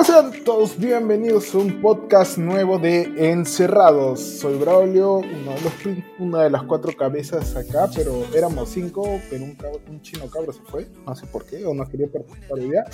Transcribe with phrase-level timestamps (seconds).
[0.00, 4.18] Amigos, sean todos bienvenidos a un podcast nuevo de Encerrados.
[4.18, 5.72] Soy Braulio, uno de los,
[6.18, 9.58] una de las cuatro cabezas acá, pero éramos cinco, pero un,
[9.90, 12.84] un chino cabro se fue, no sé por qué, o no quería participar hoy día.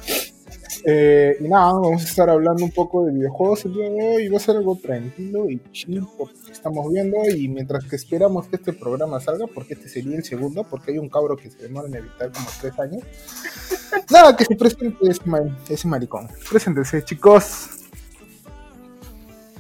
[0.85, 4.29] Eh, y nada, vamos a estar hablando un poco de videojuegos el día de hoy.
[4.29, 7.19] Va a ser algo tranquilo y chill porque estamos viendo.
[7.29, 10.99] Y mientras que esperamos que este programa salga, porque este sería el segundo, porque hay
[10.99, 13.03] un cabro que se demora en editar como tres años.
[14.11, 14.97] Nada, que se presente
[15.69, 16.29] ese, maricón.
[16.49, 17.69] Preséntese, chicos.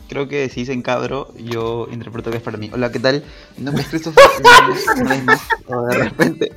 [0.08, 2.70] Creo que si dicen cabro, yo interpreto que es para mí.
[2.72, 3.24] Hola, ¿qué tal?
[3.56, 4.24] Mi nombre es Christopher.
[5.66, 6.52] o de repente.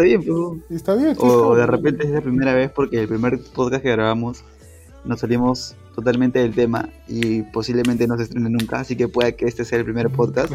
[0.00, 0.70] Está bien, pues.
[0.70, 1.16] Está bien.
[1.18, 4.44] o de repente es la primera vez porque el primer podcast que grabamos
[5.04, 9.46] nos salimos totalmente del tema y posiblemente no se estrene nunca, así que puede que
[9.46, 10.52] este sea el primer podcast.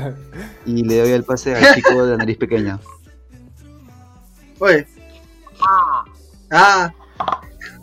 [0.66, 2.80] y le doy el pase al chico de la nariz pequeña.
[4.60, 4.88] Oye.
[6.52, 6.94] Ah.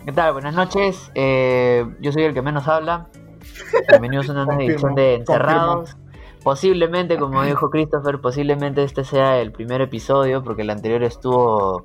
[0.05, 0.33] ¿Qué tal?
[0.33, 1.11] Buenas noches.
[1.15, 3.07] Eh, yo soy el que menos habla.
[3.89, 5.97] Bienvenidos a una nueva edición de Encerrados.
[6.43, 11.85] Posiblemente, como dijo Christopher, posiblemente este sea el primer episodio, porque el anterior estuvo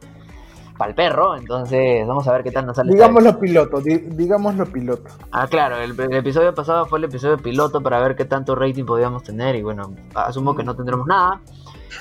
[0.77, 2.93] para el perro, entonces vamos a ver qué tal nos sale.
[2.93, 5.09] Digámoslo piloto, digámoslo piloto.
[5.31, 9.23] Ah, claro, el, episodio pasado fue el episodio piloto para ver qué tanto rating podíamos
[9.23, 11.41] tener y bueno, asumo que no tendremos nada.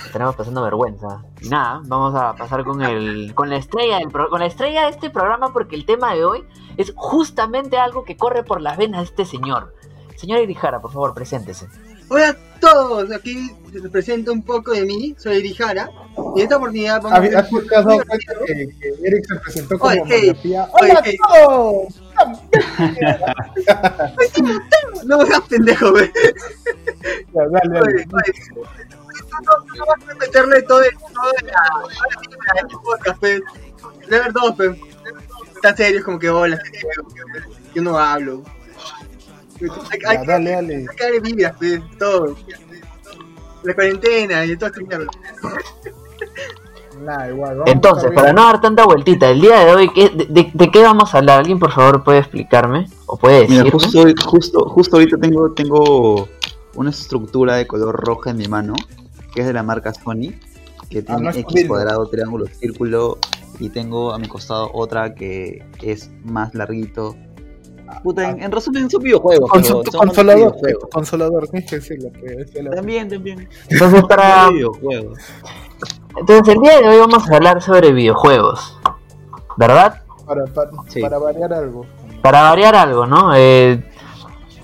[0.05, 1.23] Estaremos pasando vergüenza.
[1.41, 4.91] Y nada, vamos a pasar con el con la estrella del con la estrella de
[4.91, 6.45] este programa porque el tema de hoy
[6.77, 9.75] es justamente algo que corre por las venas de este señor.
[10.17, 11.69] Señora Irijara, por favor, preséntese.
[12.09, 15.91] Hola a todos, aquí les presento un poco de mí, soy Irijara,
[16.35, 17.39] y en esta oportunidad vamos a...
[17.41, 17.99] ¿Has buscado
[18.47, 20.33] que, que Eric se presentó como hey,
[20.73, 22.03] ¡Hola a todos!
[25.05, 26.11] no me hagas pendejo, güey.
[27.33, 28.07] Dale, dale.
[28.17, 33.41] No, vas a meterle todo el todo de la, este podcast, pues.
[34.09, 34.79] De ver dos, pues.
[35.61, 36.59] Tan serios como que hola,
[37.75, 38.43] yo no hablo.
[39.61, 40.75] Hay, hay, dale, dale.
[40.77, 41.55] Hay que vibras,
[41.99, 42.37] todo.
[43.63, 44.81] La cuarentena y todo esto
[47.03, 50.71] Nah, igual, Entonces, para no dar tanta vueltita, el día de hoy, ¿qué, de, de,
[50.71, 51.41] qué vamos a hablar?
[51.41, 52.87] ¿Alguien por favor puede explicarme?
[53.05, 53.65] ¿O puede decirme?
[53.65, 56.29] Mira, justo, justo, justo ahorita tengo, tengo
[56.75, 58.75] una estructura de color roja en mi mano,
[59.35, 60.33] que es de la marca Sony,
[60.89, 63.19] que ah, tiene X cuadrado, triángulo, círculo,
[63.59, 67.15] y tengo a mi costado otra que es más larguito,
[68.03, 69.51] Puta, en, en, resumen son videojuegos.
[69.51, 70.91] Conso pero son consolador, videojuegos.
[70.93, 72.11] consolador, tienes que decirlo.
[72.75, 73.49] También, también.
[73.69, 74.49] Entonces, para.
[76.17, 78.79] Entonces, el día de hoy vamos a hablar sobre videojuegos.
[79.57, 80.03] ¿Verdad?
[80.27, 81.01] Para, para, sí.
[81.01, 81.87] para variar algo.
[82.23, 83.35] Para variar algo, ¿no?
[83.35, 83.83] Eh,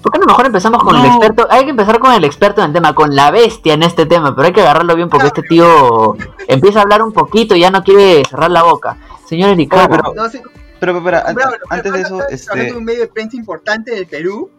[0.02, 1.00] ¿Por qué no mejor empezamos con no.
[1.00, 1.46] el experto?
[1.48, 4.34] Hay que empezar con el experto en el tema, con la bestia en este tema,
[4.34, 6.16] pero hay que agarrarlo bien porque este tío
[6.48, 8.98] empieza a hablar un poquito y ya no quiere cerrar la boca.
[9.26, 9.96] Señor Ricardo.
[9.96, 10.14] No, pero...
[10.14, 10.40] no, sí
[10.82, 12.58] pero, pero, pero antes de eso, este...
[12.58, 14.50] de un medio de prensa importante del Perú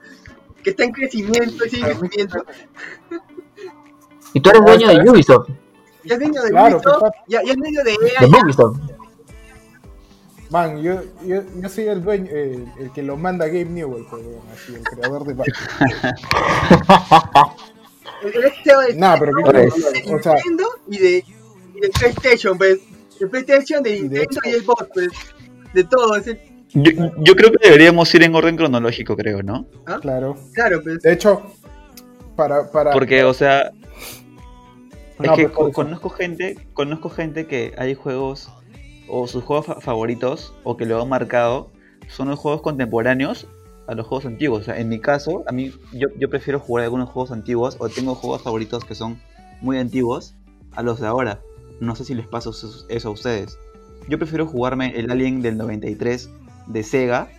[0.63, 2.45] que está en crecimiento y sigue creciendo.
[4.33, 5.49] Y tú eres dueño de Ubisoft.
[6.05, 8.21] Ya es dueño de claro, Ubisoft, ya, ya es dueño de EA.
[8.21, 8.79] De Ubisoft.
[10.49, 14.23] Man, yo, yo, yo soy el dueño, el, el que lo manda Game Newell, pues,
[14.53, 15.33] así, el creador de
[18.23, 19.67] el No, pero ¿qué de,
[20.13, 21.25] o sea, Nintendo y de,
[21.75, 22.79] y de PlayStation, pues.
[23.19, 24.51] De PlayStation, de Nintendo y, de...
[24.51, 25.09] y el bot, pues
[25.73, 26.15] de todo.
[26.15, 26.39] Ese...
[26.73, 29.67] Yo, yo, creo que deberíamos ir en orden cronológico, creo, ¿no?
[29.85, 29.99] ¿Ah?
[30.01, 30.35] Claro.
[30.53, 31.01] Claro, pues.
[31.01, 31.43] De hecho,
[32.35, 32.91] para, para...
[32.91, 33.71] Porque, o sea...
[35.21, 38.49] Es que pues, conozco gente, conozco gente que hay juegos
[39.07, 41.69] o sus juegos fa favoritos o que lo han marcado
[42.07, 43.47] son los juegos contemporáneos
[43.87, 44.61] a los juegos antiguos.
[44.61, 47.87] O sea, en mi caso, a mí yo, yo prefiero jugar algunos juegos antiguos o
[47.89, 49.21] tengo juegos favoritos que son
[49.61, 50.35] muy antiguos
[50.73, 51.39] a los de ahora.
[51.79, 52.51] No sé si les paso
[52.89, 53.57] eso a ustedes
[54.07, 56.29] yo prefiero jugarme el Alien del 93
[56.67, 57.29] de Sega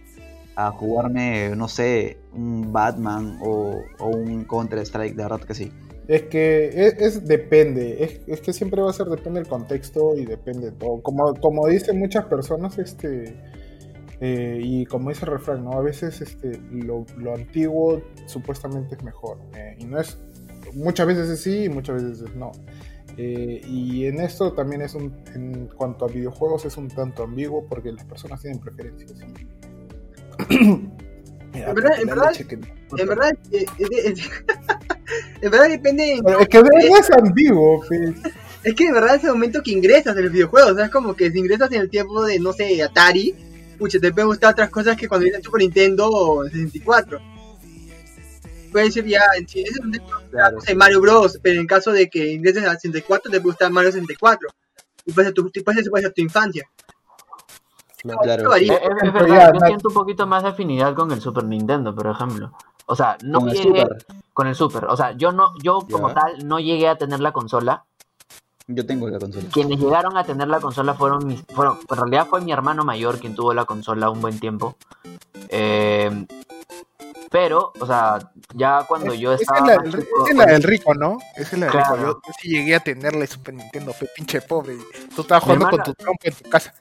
[0.56, 5.72] a jugarme, no sé, un Batman o, un Counter-Strike, de verdad que sí.
[6.06, 10.14] Es que es, es depende, es, es, que siempre va a ser depende del contexto
[10.16, 11.02] y depende de todo.
[11.02, 13.34] Como, como dicen muchas personas, este
[14.20, 15.72] eh, y como dice el refrán, ¿no?
[15.72, 19.38] A veces este, lo, antiguo supuestamente es mejor.
[19.54, 20.18] Eh, y no es,
[20.74, 22.52] muchas veces sí y muchas veces no.
[23.16, 27.66] Eh, y en esto también es un, en cuanto a videojuegos es un tanto ambiguo
[27.68, 29.12] porque las personas tienen preferencias.
[30.50, 32.54] en verdad, en verdad, que...
[32.54, 34.14] en verdad, eh, eh,
[35.42, 36.14] en verdad depende.
[36.40, 37.84] es que es ambiguo.
[37.86, 38.14] Pues.
[38.64, 40.72] Es que de verdad es el momento que ingresas en los videojuegos.
[40.72, 43.34] O sea, es como que si ingresas en el tiempo de, no sé, Atari,
[43.78, 47.33] pucha, te pueden gustar otras cosas que cuando vienes Super Nintendo o 64
[48.74, 49.92] puede ser ya, si es un
[50.32, 50.58] claro.
[50.74, 54.48] Mario Bros, pero en caso de que ingreses a 64 te gusta Mario 64
[55.06, 56.68] y puede ser tu, puede ser, puede ser tu infancia.
[58.02, 58.52] Claro.
[58.56, 62.52] Es, verdad, yo siento un poquito más de afinidad con el Super Nintendo, por ejemplo.
[62.86, 64.06] O sea, no Con el llegué Super.
[64.32, 64.84] con el Super.
[64.86, 66.14] O sea, yo no, yo como Ya.
[66.14, 67.84] tal no llegué a tener la consola.
[68.66, 69.46] Yo tengo la consola.
[69.52, 73.20] Quienes llegaron a tener la consola fueron mis, fueron, en realidad fue mi hermano mayor
[73.20, 74.76] quien tuvo la consola un buen tiempo.
[75.48, 76.26] Eh,
[77.34, 80.62] pero, o sea, ya cuando yo Esa estaba es la, del, chico- es la del
[80.62, 81.18] rico, ¿no?
[81.34, 81.96] Esa es la del Claro.
[81.96, 82.06] rico.
[82.06, 84.76] Yo, yo sí llegué a tener la Super Nintendo, fue pinche pobre.
[85.16, 86.72] Tú estabas jugando hermana- con tu trompo en tu casa.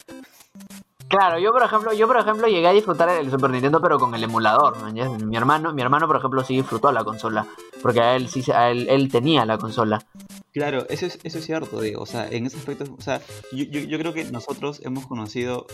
[1.10, 4.16] Claro, yo por ejemplo, yo por ejemplo llegué a disfrutar el Super Nintendo pero con
[4.16, 7.46] el emulador, Mi hermano, mi hermano por ejemplo sí disfrutó la consola,
[7.82, 10.06] porque a él sí a él, él tenía la consola.
[10.54, 12.02] Claro, eso es, eso es cierto, digo.
[12.02, 13.22] O sea, en ese aspecto, o sea,
[13.52, 15.66] yo, yo, creo que nosotros hemos conocido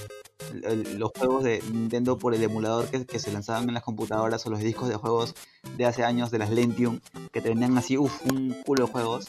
[0.98, 4.50] los juegos de Nintendo por el emulador que, que se lanzaban en las computadoras o
[4.50, 5.36] los discos de juegos
[5.76, 7.02] de hace años de las Lentium,
[7.34, 9.28] que tenían así, uff, un culo de juegos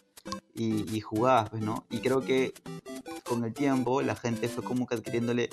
[0.55, 1.85] y, y jugabas, pues, ¿no?
[1.91, 2.53] Y creo que
[3.25, 5.49] con el tiempo la gente fue como que adquiriéndole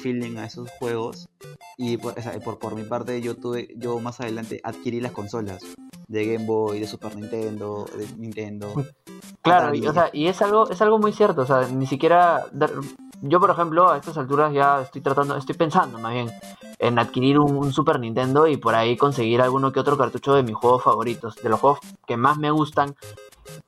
[0.00, 1.28] feeling a esos juegos
[1.76, 5.12] y por, o sea, por, por mi parte yo tuve, yo más adelante adquirí las
[5.12, 5.62] consolas
[6.08, 8.72] de Game Boy, de Super Nintendo, de Nintendo.
[9.42, 12.46] Claro, y, o sea, y es algo, es algo muy cierto, o sea, ni siquiera
[12.52, 12.72] dar-
[13.22, 16.30] yo por ejemplo a estas alturas ya estoy tratando, estoy pensando más bien
[16.78, 20.42] en adquirir un, un Super Nintendo y por ahí conseguir alguno que otro cartucho de
[20.42, 22.94] mis juegos favoritos, de los juegos que más me gustan,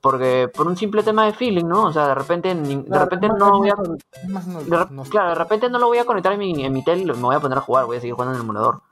[0.01, 1.87] porque por un simple tema de feeling, ¿no?
[1.87, 3.75] O sea, de repente, de repente no voy a
[4.23, 6.39] Es más no- De rep- no- Claro, de repente no lo voy a conectar en
[6.39, 8.37] mi, en mi tel, me voy a poner a jugar, voy a seguir jugando en
[8.41, 8.83] el emulador.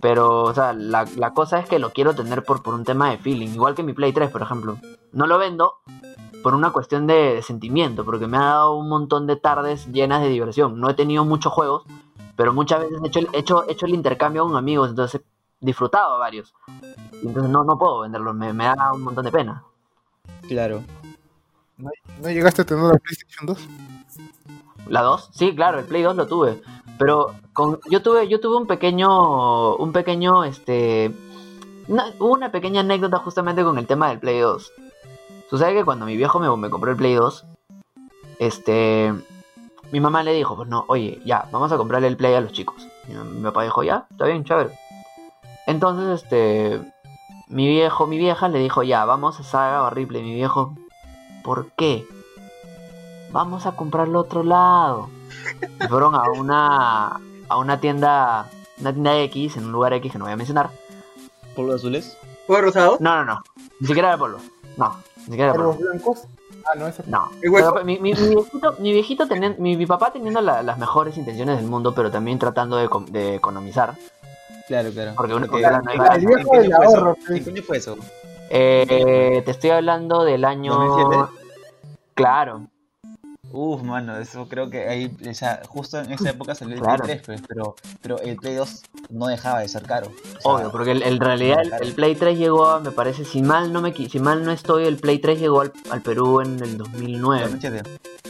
[0.00, 3.10] Pero, o sea, la, la cosa es que lo quiero tener por, por un tema
[3.10, 4.76] de feeling, igual que mi Play 3, por ejemplo.
[5.12, 5.74] No lo vendo
[6.42, 10.22] por una cuestión de, de sentimiento, porque me ha dado un montón de tardes llenas
[10.22, 10.80] de diversión.
[10.80, 11.84] No he tenido muchos juegos,
[12.36, 15.66] pero muchas veces he hecho, he hecho, he hecho el intercambio con amigos, entonces he
[15.66, 16.54] disfrutado varios.
[17.22, 19.64] Y entonces no, no puedo venderlos, me, me da un montón de pena.
[20.48, 20.82] Claro.
[21.78, 23.68] ¿No llegaste a tener la PlayStation 2?
[24.88, 25.30] ¿La 2?
[25.32, 26.60] Sí, claro, el Play 2 lo tuve.
[26.98, 31.12] Pero con, yo tuve, yo tuve un pequeño, un pequeño, este,
[31.88, 34.72] una, hubo una pequeña anécdota justamente con el tema del Play 2.
[35.48, 37.44] Sucede que cuando mi viejo me, me compró el Play 2,
[38.38, 39.14] este,
[39.92, 42.52] mi mamá le dijo, pues no, oye, ya, vamos a comprarle el Play a los
[42.52, 42.86] chicos.
[43.08, 44.70] Y mi papá dijo, ya, está bien, chévere.
[45.66, 46.80] Entonces, este,
[47.50, 50.22] mi viejo, mi vieja le dijo, ya, vamos a Saga o a Ripley.
[50.22, 50.74] Mi viejo,
[51.44, 52.06] ¿por qué?
[53.32, 55.08] Vamos a comprarlo a otro lado.
[55.80, 58.48] Y fueron a una, a una tienda,
[58.80, 60.70] una tienda X, en un lugar X que no voy a mencionar.
[61.54, 62.16] ¿Polvo azules?
[62.46, 62.96] ¿Juego rosado?
[63.00, 63.42] No, no, no.
[63.80, 64.38] Ni siquiera era polvo.
[64.76, 65.72] No, ni siquiera era polvo.
[65.74, 66.22] ¿Polvos blancos?
[66.66, 67.30] Ah, no, ese No.
[67.84, 71.56] Mi, mi- mi viejito, mi, viejito teniendo- mi, mi papá teniendo la- las mejores intenciones
[71.58, 73.94] del mundo, pero también tratando de, de economizar.
[74.70, 75.12] Claro, claro.
[75.16, 76.96] Porque una Porque- cosa ¿en- era- en- el viejo ¿en qué del año fue eso?
[76.96, 77.44] ahorro, ¿En pues.
[77.44, 77.96] qué año fue eso?
[78.50, 80.74] Eh, te estoy hablando del año.
[80.74, 81.32] 2007.
[82.14, 82.66] Claro,
[83.52, 87.02] Uf, mano, eso creo que ahí, o sea, justo en esa época salió el Claro.
[87.04, 90.06] Play 3, pues, pero, pero el Play 2 no dejaba de ser caro.
[90.38, 93.24] O sea, obvio, porque el- en realidad el, el Play 3 llegó a, me parece,
[93.24, 96.40] si mal no me si mal no estoy, el Play 3 llegó al, al Perú
[96.40, 97.42] en el 2009.
[97.42, 97.82] 2007.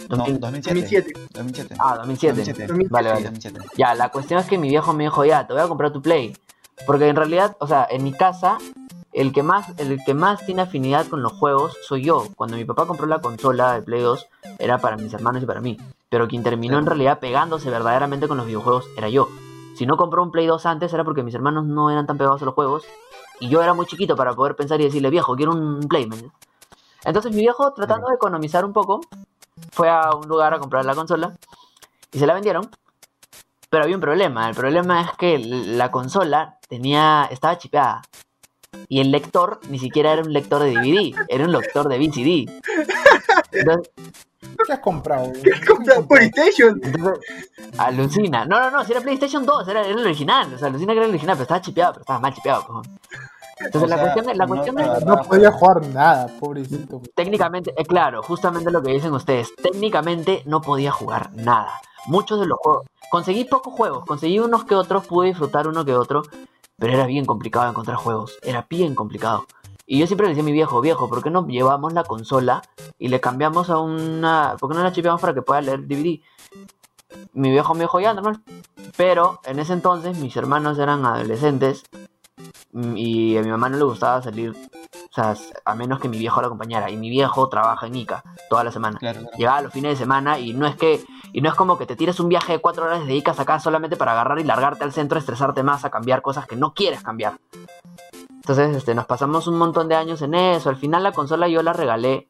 [0.09, 1.13] No, 2000 2007.
[1.13, 1.13] 2007.
[1.35, 1.75] 2007.
[1.79, 2.37] Ah, 2007.
[2.37, 2.73] 2007.
[2.91, 3.25] Vale, Sí, vale.
[3.27, 3.61] 2007.
[3.77, 6.01] Ya, la cuestión es que mi viejo me dijo, ya, te voy a comprar tu
[6.03, 6.37] Play.
[6.87, 8.57] Porque en realidad, o sea, en mi casa,
[9.13, 12.27] el que más, el que más tiene afinidad con los juegos soy yo.
[12.37, 14.27] Cuando mi papá compró la consola de Play 2,
[14.59, 15.77] era para mis hermanos y para mí.
[16.09, 19.29] Pero quien terminó en realidad pegándose verdaderamente con los videojuegos era yo.
[19.77, 22.43] Si no compró un Play 2 antes era porque mis hermanos no eran tan pegados
[22.43, 22.85] a los juegos.
[23.41, 26.09] Y yo era muy chiquito para poder pensar y decirle, viejo, quiero un Play.
[27.05, 29.01] Entonces mi viejo, tratando de economizar un poco,
[29.73, 31.37] fue a un lugar a comprar la consola
[32.13, 32.71] y se la vendieron.
[33.71, 34.49] Pero había un problema.
[34.49, 38.03] El problema es que la consola tenía estaba chipeada.
[38.89, 42.51] Y el lector ni siquiera era un lector de DVD, era un lector de VCD.
[43.53, 43.91] Entonces,
[44.67, 45.33] ¿Qué has comprado?
[45.67, 46.81] Compra PlayStation.
[46.83, 47.21] entonces,
[47.79, 48.45] alucina.
[48.47, 50.53] No, no, no, si era PlayStation 2, era, era el original.
[50.55, 52.67] O sea, alucina que era el original, pero estaba chipeado, pero estaba mal chipeado.
[52.67, 52.83] cojón.
[53.59, 56.27] Entonces O la sea, cuestión, es- la no cuestión estaba- es, No podía jugar nada,
[56.41, 57.03] pobrecito.
[57.15, 61.81] técnicamente, eh, claro, justamente lo que dicen ustedes, técnicamente no podía jugar nada.
[62.07, 65.95] Muchos de los juegos, conseguí pocos juegos, conseguí unos que otros, pude disfrutar uno que
[65.95, 66.23] otro,
[66.81, 69.47] pero era bien complicado encontrar juegos, era bien complicado.
[69.87, 72.63] Y yo siempre le decía a mi viejo, viejo, ¿por qué no llevamos la consola
[72.99, 74.57] y le cambiamos a una...
[74.59, 76.21] ¿Por qué no la chipeamos para que pueda leer DVD?
[77.33, 78.41] Mi viejo me dijo, ya, normal.
[78.97, 81.83] Pero en ese entonces mis hermanos eran adolescentes
[82.73, 86.41] y a mi mamá no le gustaba salir, o sea, a menos que mi viejo
[86.41, 86.91] la acompañara.
[86.91, 88.99] Y mi viejo trabaja en Ica toda la semana.
[88.99, 89.37] Claro, claro.
[89.37, 91.97] Llegaba los fines de semana y no es que y no es como que te
[91.97, 94.85] tires un viaje de cuatro horas y te dedicas acá solamente para agarrar y largarte
[94.85, 97.39] al centro, estresarte más a cambiar cosas que no quieres cambiar.
[98.51, 100.71] Entonces, este, nos pasamos un montón de años en eso.
[100.71, 102.29] Al final la consola yo la regalé.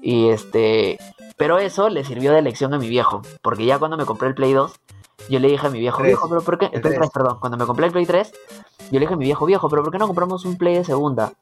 [0.00, 0.98] Y este.
[1.36, 3.22] Pero eso le sirvió de lección a mi viejo.
[3.42, 4.72] Porque ya cuando me compré el Play 2,
[5.28, 6.08] yo le dije a mi viejo, Tres.
[6.08, 6.66] viejo, pero ¿por qué?
[6.66, 7.10] El Play 3, tres.
[7.12, 7.38] perdón.
[7.40, 8.32] Cuando me compré el Play 3,
[8.90, 10.84] yo le dije a mi viejo, viejo, pero ¿por qué no compramos un Play de
[10.84, 11.32] segunda?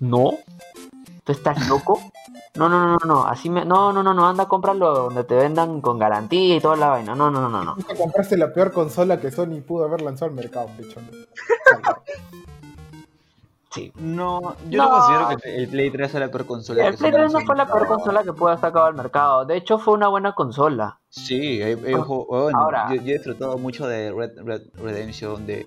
[0.00, 0.32] No.
[1.24, 2.00] ¿Tú estás loco?
[2.54, 3.64] No, no, no, no, no, así me...
[3.64, 7.14] No, no, no, no, anda, cómpralo donde te vendan con garantía y toda la vaina.
[7.14, 7.76] No, no, no, no, no.
[7.96, 11.00] Compraste la peor consola que Sony pudo haber lanzado al mercado, pecho.
[13.74, 13.92] Sí.
[13.96, 14.90] No, yo no, No.
[14.98, 16.86] considero que el Play 3 sea la peor consola.
[16.86, 18.94] El que Play se 3 no fue la peor consola que pudo haber sacado al
[18.94, 19.44] mercado.
[19.46, 21.00] De hecho, fue una buena consola.
[21.08, 25.46] Sí, hay un juego- bueno, Ahora- yo, yo he disfrutado mucho de Red, Red Redemption,
[25.46, 25.66] de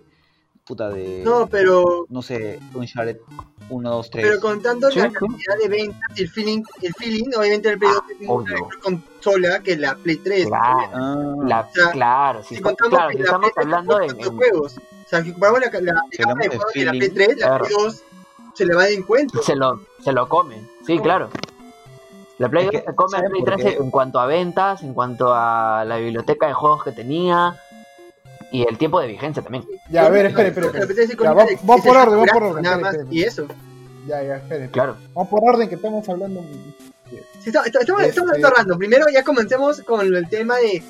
[0.68, 3.18] puta de No, pero, no sé, Uncharted
[3.70, 4.26] 1, 2, 3.
[4.28, 7.92] pero contando Sí, la cantidad de ventas y el feeling, el feeling, obviamente el Play
[7.92, 10.48] 2 es una consola que la Play 3.
[10.48, 13.66] Claro, Ah, la- sea, claro, si, Si contamos claro, que si la estamos Play 3
[13.66, 14.36] hablando de...
[14.38, 14.76] juegos.
[15.24, 17.84] Sea, comparamos la, la, la de juegos de la Play feeling, 3, la Play claro.
[17.86, 18.04] 2
[18.54, 19.42] se le va de encuentro.
[19.44, 20.62] se lo, se lo come.
[20.86, 21.30] Sí, claro.
[22.38, 23.84] La Play Es 2 que, se come ¿saben Play por 3 qué?
[23.84, 27.56] en cuanto a ventas, en cuanto a la biblioteca de juegos que tenía
[28.52, 29.66] y el tiempo de vigencia también.
[29.90, 30.68] Ya, a ver, espere, espere.
[30.68, 30.96] La Play espere.
[30.96, 32.96] 3 se Ya, conecta va- de- va de por orden, va por orden, Nada más,
[33.10, 33.46] y eso.
[34.08, 34.70] Ya, ya, espere.
[34.70, 34.98] Claro.
[35.14, 36.42] Vamos por orden que estamos hablando.
[37.40, 38.78] Sí, estamos, estamos Este- hablando random.
[38.78, 40.84] Primero ya comencemos con el tema de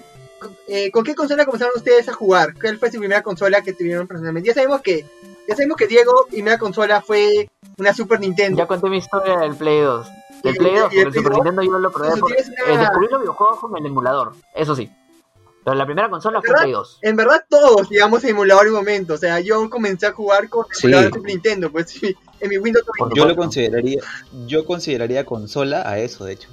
[0.68, 2.54] eh, ¿con qué consola comenzaron ustedes a jugar?
[2.60, 4.48] ¿Cuál fue su primera consola que tuvieron personalmente?
[4.50, 5.06] Ya sabemos que
[5.48, 8.58] ya sabemos que Diego primera consola fue una Super Nintendo.
[8.58, 10.08] Ya conté mi historia del Play 2.
[10.44, 12.10] Del Y- Play y- 2, y el el Play Super 2, Nintendo yo lo probé
[12.20, 12.32] por...
[12.32, 14.92] una- eh, descubrí los videojuegos con el emulador, eso sí.
[15.64, 16.62] Pero la primera consola fue ¿Verdad?
[16.64, 17.00] Play 2.
[17.02, 19.16] En verdad todos, digamos, emulador en un momento.
[19.16, 20.86] O sea, yo comencé a jugar con Sí.
[20.88, 24.02] emulador de Super Nintendo, pues sí, en mi Windows yo lo consideraría,
[24.46, 26.50] yo consideraría consola a eso, de hecho.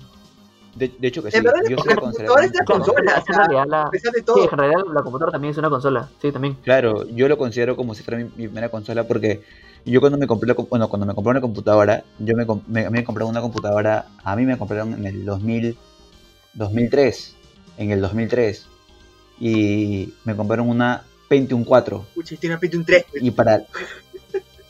[0.75, 1.37] De, de hecho que sí,
[1.69, 2.33] yo sí la considero.
[2.33, 2.65] computadora consola.
[2.65, 3.13] consola.
[3.19, 3.83] Es que en realidad la...
[3.83, 4.45] a pesar de Sí, todo.
[4.51, 6.09] en realidad la computadora también es una consola.
[6.21, 6.55] Sí, también.
[6.65, 9.43] Claro, yo lo considero como si fuera mi, mi primera consola porque
[9.85, 12.87] yo cuando me compré la bueno, cuando me compré una computadora, yo me, com- me,
[12.87, 15.77] a mí me compraron una computadora, a mí me compraron en el 2000,
[16.55, 17.37] 2003,
[17.79, 18.67] en el 2003
[19.41, 23.07] y me compraron una Pentium 4 Pucha, tiene una Pentium 3.
[23.11, 23.23] pues.
[23.23, 23.63] y para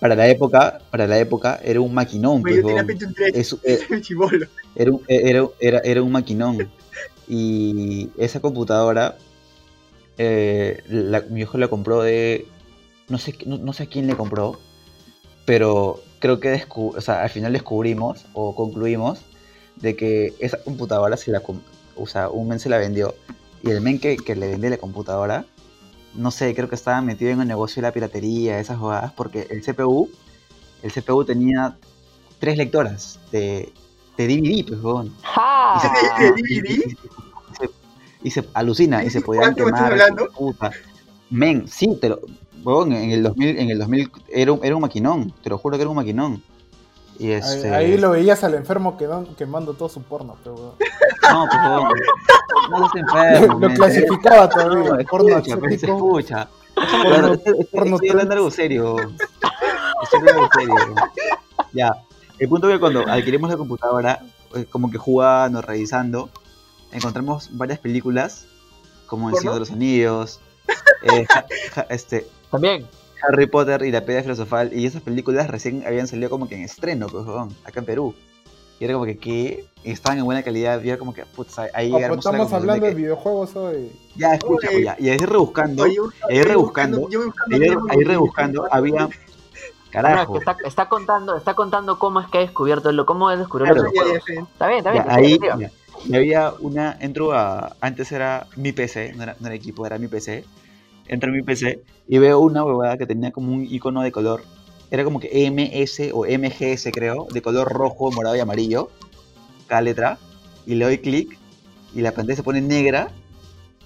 [0.02, 2.86] para la época, para la época era un maquinón, pues, yo tenía huevón.
[2.88, 3.32] Pentium 3.
[3.34, 4.46] Es- eh, chivolo.
[4.74, 6.68] era un, era, era, era un maquinón.
[7.28, 9.16] Y esa computadora,
[10.18, 12.46] eh, la- mi hijo la compró de.
[13.08, 14.58] No sé, no, no sé a quién le compró,
[15.44, 19.20] pero creo que descu- o sea, al final descubrimos o concluimos
[19.76, 21.42] de que esa computadora se la.
[21.96, 23.14] O sea, un men se la vendió.
[23.62, 25.44] Y el men que, que le vendió la computadora,
[26.14, 29.46] no sé, creo que estaba metido en el negocio de la piratería, esas jugadas, porque
[29.50, 30.08] el CPU,
[30.82, 31.76] el CPU tenía
[32.38, 33.72] tres lectoras de,
[34.16, 35.14] de DVD, pues, huevón.
[35.22, 35.80] ¡Ja!
[36.18, 36.96] ¿De Y- DVD?
[38.24, 40.28] y- se, alucina y se podían ¿Cuánto me estás quemar.
[40.30, 40.70] puta.
[41.30, 42.20] Men, sí, te lo.
[42.62, 45.76] huevón, en el 2000, en el 2000 era, un- era un maquinón, te lo juro
[45.76, 46.42] que era un maquinón.
[47.18, 47.74] Y Ahí, este.
[47.74, 50.72] ahí lo veías al enfermo quedando- quemando todo su porno, pero weón.
[51.30, 51.92] No, pues, huevón,
[52.70, 53.54] no es enfermo.
[53.54, 55.06] lo men, clasificaba No, todavía.
[55.08, 56.18] porno escucha, pues, exótico.
[56.18, 56.48] escucha.
[56.74, 58.96] porno- Estoy- estoy- porno estoy hablando de algo serio.
[60.02, 60.94] Estoy hablando de algo serio.
[61.72, 61.92] Ya.
[62.38, 64.20] El punto es que cuando adquirimos la computadora,
[64.54, 66.28] eh, como que jugando, revisando,
[66.90, 68.46] encontramos varias películas,
[69.06, 69.38] como El.
[69.38, 70.40] Señor de los Anillos,
[71.02, 72.86] eh, Ja- Ja- este, También.
[73.28, 76.62] Harry Potter y la Piedra Filosofal, y esas películas recién habían salido como que en
[76.62, 77.24] estreno, pues,
[77.64, 78.14] acá en Perú.
[78.82, 82.12] Y era como que, estaban en buena calidad, y era como que, putz, ahí la
[82.12, 83.92] estamos hablando de que- videojuegos hoy.
[84.16, 84.82] Ya, escucha, Oye.
[84.82, 87.56] ya, y ahí rebuscando, Oye, yo- ahí rebuscando, yo buscando
[87.90, 88.92] ahí, rebuscando, había...
[89.02, 90.32] No, no, es Carajo.
[90.32, 93.68] que está, está contando, está contando cómo es que ha descubierto lo, cómo es descubrir
[93.68, 93.84] Claro.
[93.84, 94.48] los videojuegos.
[94.52, 95.04] Está bien, está bien.
[95.06, 95.70] Ya, ahí ya.
[96.04, 99.96] Y había una, entro a, antes era mi PC, no era, no era equipo, era
[99.98, 100.44] mi PC.
[101.06, 104.42] Entro a mi PC y veo una huevada que tenía como un icono de color.
[104.92, 108.90] Era como que MS o MGS creo, de color rojo, morado y amarillo,
[109.66, 110.18] cada letra.
[110.66, 111.38] Y le doy clic
[111.94, 113.10] y la pantalla se pone negra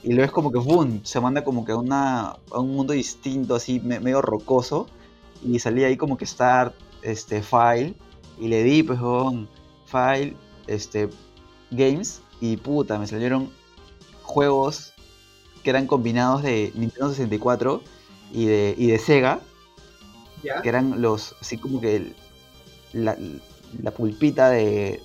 [0.03, 2.93] y luego es como que boom, se manda como que a, una, a un mundo
[2.93, 4.89] distinto, así me- medio rocoso.
[5.45, 7.95] Y salía ahí como que start, este, file.
[8.41, 9.01] Y le di, pues,
[9.87, 10.37] file,
[10.67, 11.09] este,
[11.71, 12.21] games.
[12.41, 13.51] Y puta, me salieron
[14.23, 14.93] juegos
[15.63, 17.83] que eran combinados de Nintendo 64
[18.33, 19.41] y de, y de Sega.
[20.47, 20.63] Ya.
[20.63, 22.15] Que eran los, así como que el-
[22.93, 23.17] la,
[23.83, 25.01] la pulpita de,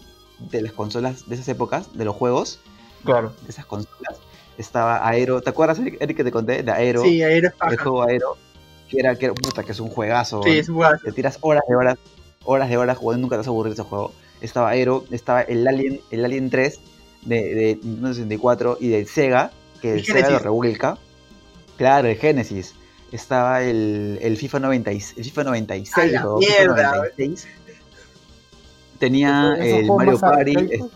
[0.52, 2.60] de las consolas de esas épocas, de los juegos,
[3.04, 3.34] Claro.
[3.44, 4.20] de esas consolas.
[4.58, 6.62] Estaba Aero, ¿te acuerdas, Eric, que te conté?
[6.64, 8.38] De Aero, Sí, ahí eres el juego Aero,
[8.88, 10.42] que era, que era, puta, que es un juegazo.
[10.44, 11.00] Sí, es guay.
[11.04, 11.98] Te tiras horas de horas,
[12.46, 14.14] horas de horas jugando, nunca te vas a aburrir de ese juego.
[14.42, 16.80] Estaba Aero, estaba el Alien, el Alien 3
[17.24, 20.98] de, de Nintendo 64 y del Sega, que El Sega lo revuelca.
[21.78, 22.76] Claro, el Genesis.
[23.12, 27.48] Estaba el, el FIFA 96, el FIFA 96, A la o mierda, FIFA 96.
[29.00, 30.92] Tenía el Mario Party, arcaicos.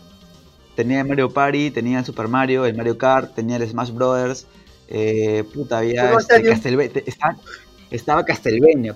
[0.76, 4.46] tenía el Mario Party, tenía el Super Mario, el Mario Kart, tenía el Smash Brothers,
[4.88, 7.36] eh, puta, había ¿Cómo este, Castelve- te- estaba,
[7.90, 8.94] estaba Castlevania,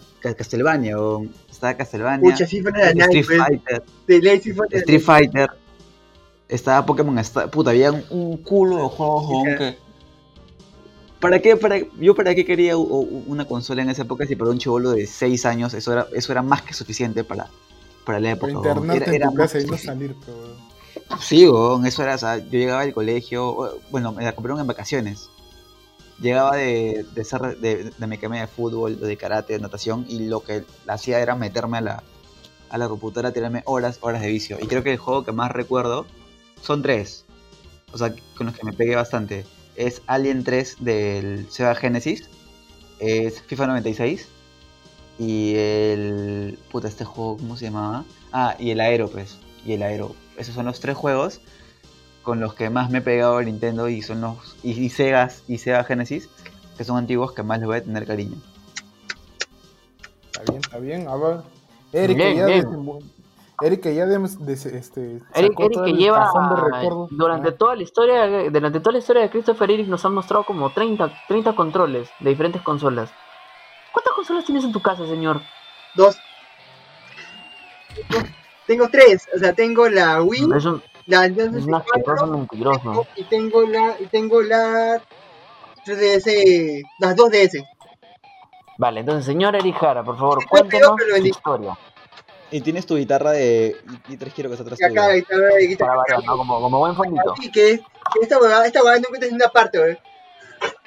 [1.51, 3.63] estaba Castlevania, Pucha, Street night.
[3.65, 3.83] Fighter,
[4.79, 5.51] Street Fighter,
[6.49, 9.90] estaba Pokémon, esta- puta, había un, un culo de juegos, que...
[11.21, 11.57] ¿Para qué?
[11.57, 15.07] Para, yo para qué quería una consola en esa época si para un chivolo de
[15.07, 17.49] 6 años eso era, eso era más que suficiente para,
[18.05, 18.81] para la época.
[18.93, 20.57] Era- en era tu casa y no salir, pero...
[21.21, 24.67] Sí, weón, eso era, o sea, yo llegaba del colegio, bueno, me la compraron en
[24.67, 25.31] vacaciones.
[26.19, 30.27] Llegaba de, de, ser, de, de mi academia de fútbol, de karate, de natación, y
[30.29, 32.03] lo que hacía era meterme a la,
[32.71, 34.59] a la computadora, tirarme horas, horas de vicio.
[34.61, 36.07] Y creo que el juego que más recuerdo
[36.63, 37.25] son tres,
[37.93, 39.47] o sea, con los que me pegué bastante.
[39.81, 42.29] Es Alien 3 del Sega Genesis,
[42.99, 44.29] es FIFA 96,
[45.19, 46.59] y el...
[46.71, 48.05] Puta, este juego, ¿cómo se llamaba?
[48.31, 50.15] Ah, y el Aero, pues, y el Aero.
[50.37, 51.41] Esos son los tres juegos
[52.23, 55.31] con los que más me he pegado a Nintendo y son los y, y Sega
[55.49, 56.29] y Sega Genesis
[56.77, 58.37] que son antiguos que más les voy a tener cariño.
[60.31, 61.09] Está bien, está bien.
[61.09, 61.41] A ver.
[61.93, 62.65] Eric, Bien, bien.
[62.67, 63.03] desembu-
[63.63, 65.01] Eric, que ya des- des- este,
[65.35, 66.31] Eric, sacó Eric todo que lleva
[66.81, 70.09] de durante Ah, toda la historia durante toda la historia de Christopher Eric nos ha
[70.09, 73.11] mostrado como 30, 30 controles de diferentes consolas.
[73.93, 75.41] ¿Cuántas consolas tienes en tu casa, señor?
[75.95, 76.17] Dos.
[78.09, 78.27] Tengo-
[78.67, 83.07] Tengo tres, o sea, tengo la Wii, Es un, la Nintendo un asqueroso 64 mentiroso.
[83.17, 85.03] y tengo la y tengo la
[85.85, 87.65] 3DS, las dos DS.
[88.79, 91.77] Vale, entonces, señor Eric Jara, por favor, cuéntenos su historia.
[92.53, 93.77] Y tienes tu guitarra de
[94.09, 95.07] y, tres quiero que está atrás Y acá,
[95.79, 96.37] Para variar, ¿no?
[96.37, 97.33] Como, como buen fondito.
[97.33, 97.79] Así que
[98.13, 99.99] que esta huevada, esta huevada no encuentras en una parte, wey.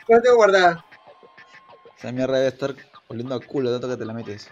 [0.10, 0.86] No la tengo guardada.
[1.98, 2.76] Esa mierda debe estar
[3.08, 4.50] oliendo a culo tanto que te la metes.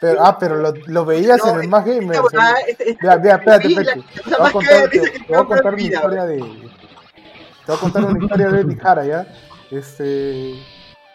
[0.00, 2.16] Pero, ah, pero lo, lo veías No, en el más gamer.
[2.16, 5.44] Esta huevada, esta- esta- Mira, mira, espérate, Te voy a contar, te, de voy a
[5.44, 6.36] contar una vida, historia de.
[6.38, 6.42] Te
[7.68, 9.26] voy a contar una historia de Eric Jara, ¿ya?
[9.70, 10.54] Este.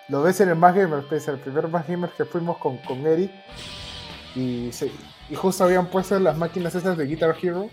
[0.08, 3.06] Lo ves en el más gamer, pues, el primer más gamer que fuimos con, con
[3.06, 3.30] Eric.
[4.38, 4.92] Y, se-
[5.30, 7.70] y justo habían puesto las máquinas esas de Guitar Hero.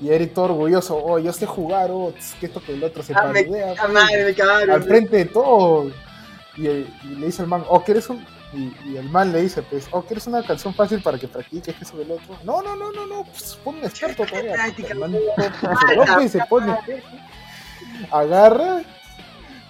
[0.00, 3.12] Y Eric todo orgulloso, oh, yo sé jugar, oh, que esto que el otro se
[3.12, 3.74] Ah, parodea,
[4.74, 5.90] al frente de todo.
[6.56, 6.86] Y, y
[7.18, 8.24] le dice el man, oh, ¿quieres un...?
[8.54, 11.74] Y, y el man le dice, pues, oh, ¿quieres una canción fácil para que practiques
[11.80, 12.36] eso del otro?
[12.44, 14.54] No, no, no, no, no, pues pon un experto todavía.
[14.90, 15.52] El man weón.
[15.88, 17.08] se rompe y se pone experto.
[18.10, 18.82] Agarra,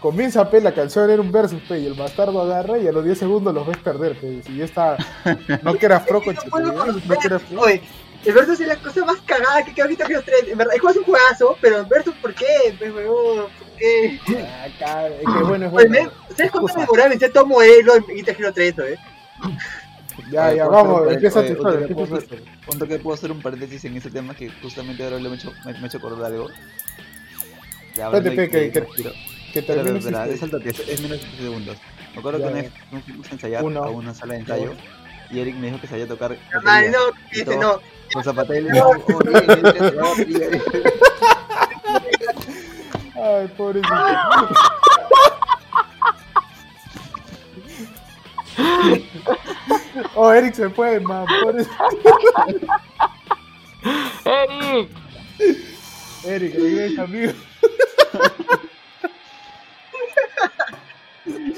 [0.03, 2.93] comienza a pe la canción, era un versus, pe, y el bastardo agarra y a
[2.93, 4.43] los 10 segundos los ves perder, pe.
[4.45, 4.97] Si ya está...
[5.63, 7.61] No que No concha, puedo con no que eras pro.
[7.61, 7.81] Oye,
[8.25, 10.45] el Versus es la cosa más cagada que ahorita que los tres.
[10.49, 12.47] En verdad, el juego es un juegazo, pero el Versus, ¿por qué?
[12.79, 14.21] Pues, ¿por qué?
[14.85, 15.91] Ah, es que bueno, es Oye, bueno.
[15.91, 16.75] me- ¿Sabes cuánto Excusa.
[16.75, 18.97] me demoraba en vencer todo modelo en Guitar Hero 3, eh?
[20.31, 22.45] Ya, ya, Oye, ¿puedo vamos, hacer empieza oye, empieza tu ¿puedo historia.
[22.73, 25.39] Un toque puedo hacer un paréntesis en ese tema que justamente ahora le me he
[25.39, 26.49] hecho, me, me he hecho acordar algo.
[27.97, 29.13] Ya, Espérate, que- que-.
[29.53, 31.77] Que termine espera, esta es al toque, es, es menos de 5 segundos.
[32.15, 34.41] Me acuerdo Ya, que una vez nos fuimos a ensayar Uno, a una sala de
[34.41, 34.77] ensayo dos.
[35.31, 36.37] y Eric me dijo que sabía tocar no,
[37.31, 37.61] Y dice, todo.
[37.61, 37.81] no.
[38.13, 38.93] Con zapatel y oh,
[39.25, 40.49] bien, bien, batería.
[43.15, 43.95] Ay, pobrecito.
[50.15, 51.27] oh, Eric se fue, man.
[51.43, 51.75] Pobrecito.
[54.25, 54.91] ¡Eric!
[56.25, 57.33] Eric, regresa, amigo.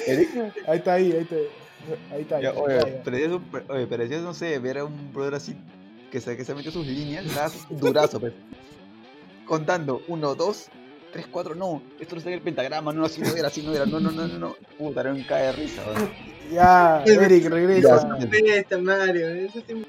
[0.06, 0.30] Eric,
[0.66, 1.36] Ahí está, ahí, ahí está.
[2.12, 2.40] Ahí está.
[2.40, 3.02] ya, ahí oye, está, ya.
[3.04, 5.56] pero eso, oye, pero eso, no sé, ver a un brother así
[6.10, 7.24] que se, que se metió sus líneas,
[7.70, 8.32] durazo, pues.
[9.46, 10.68] Contando, uno, dos,
[11.12, 13.74] tres, cuatro, no, esto no está en el pentagrama, no, así no era, así no
[13.74, 14.56] era, no, no, no, no, no.
[14.78, 15.82] Puta, era un cae de risa.
[16.52, 18.22] Ya, Eric, regresa.
[18.22, 19.86] Ya, eso sí.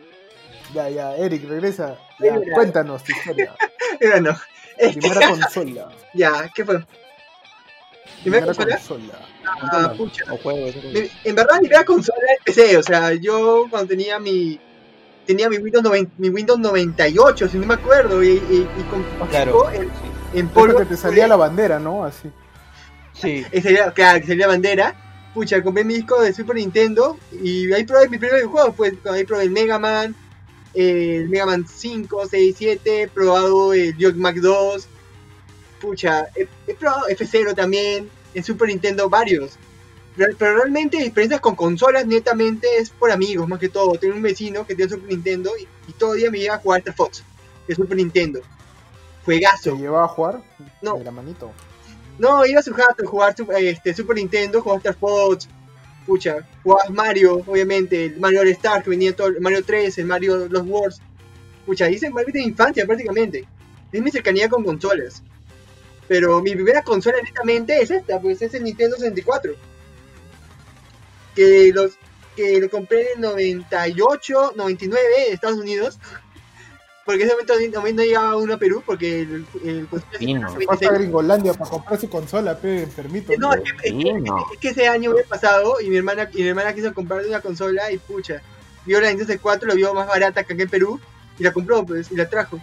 [0.73, 1.97] Ya, ya, Eric, regresa.
[2.19, 3.53] Ya, cuéntanos tu historia.
[3.99, 4.35] Pero no.
[4.77, 5.89] Primera consola.
[6.13, 6.83] Ya, ¿qué fue?
[8.25, 8.75] ¿Primera consola?
[8.77, 9.19] consola.
[9.71, 10.23] Ah, pucha.
[10.33, 10.37] O
[10.93, 14.59] Mi- En verdad, mi primera consola es PC, o sea, yo cuando tenía mi
[15.25, 19.03] tenía mi Windows, 90 mi Windows 98, si no me acuerdo, y, y, y con
[19.29, 19.71] Claro.
[19.71, 19.89] en,
[20.33, 22.03] en Polvo que te salía la bandera, ¿no?
[22.05, 22.29] Así.
[23.13, 23.43] Sí.
[23.51, 24.95] y salía- claro, que salía bandera.
[25.33, 29.23] Pucha, compré mi disco de Super Nintendo y ahí probé mi primer juego, pues ahí
[29.25, 30.15] probé el Mega Man,
[30.73, 34.87] el Mega Man 5, 6, 7, he probado el Jog Mac 2,
[35.81, 39.57] pucha, he, he probado F0 también, en Super Nintendo varios.
[40.15, 43.97] Pero, pero realmente experiencias con consolas netamente es por amigos, más que todo.
[43.97, 46.79] Tengo un vecino que tiene Super Nintendo y, y todo día me lleva a jugar
[46.79, 47.23] Star Fox
[47.67, 48.39] de Super Nintendo.
[48.39, 49.75] ¿Se Juegazo.
[49.75, 50.43] llevaba a jugar?
[50.81, 50.97] No.
[50.97, 51.51] De la manito.
[52.19, 55.49] No, iba a su jato a jugar este, Super Nintendo, jugar Star Fox,
[56.05, 60.05] pucha, jugabas Mario, obviamente, el Mario All Star que venía todo, el Mario 3, el
[60.05, 61.01] Mario Los Wars,
[61.65, 63.45] pucha, hice Mario de infancia prácticamente.
[63.91, 65.23] es mi cercanía con consolas.
[66.07, 69.53] Pero mi primera consola netamente es esta, pues es el Nintendo 64.
[71.35, 71.93] Que los
[72.35, 75.97] que lo compré en 98, 99 en Estados Unidos.
[77.05, 79.87] Porque en ese momento no, no llegaba uno a Perú porque el, el
[80.17, 80.49] Fino.
[80.51, 83.31] Fue a Gringolandia para comprar su consola, pe, enfermito.
[83.37, 84.45] No, es que, es que- Fino.
[84.51, 87.41] es que ese año me pasado y mi hermana y mi hermana quiso comprar una
[87.41, 88.41] consola y pucha,
[88.85, 90.99] vio la Nintendo 64, la vio más barata que aquí en Perú
[91.37, 92.59] y la compró pues y la trajo.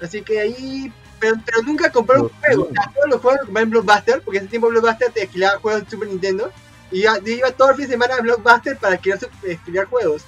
[0.00, 3.46] Así que ahí pero, pero nunca compró un juego, o sea, todos los juegos los
[3.46, 6.50] compré en Blockbuster, porque en ese tiempo Blockbuster te alquilaba juegos de Super Nintendo
[6.90, 10.24] y yo iba todo el fin de semana a Blockbuster para alquilar, alquilar juegos.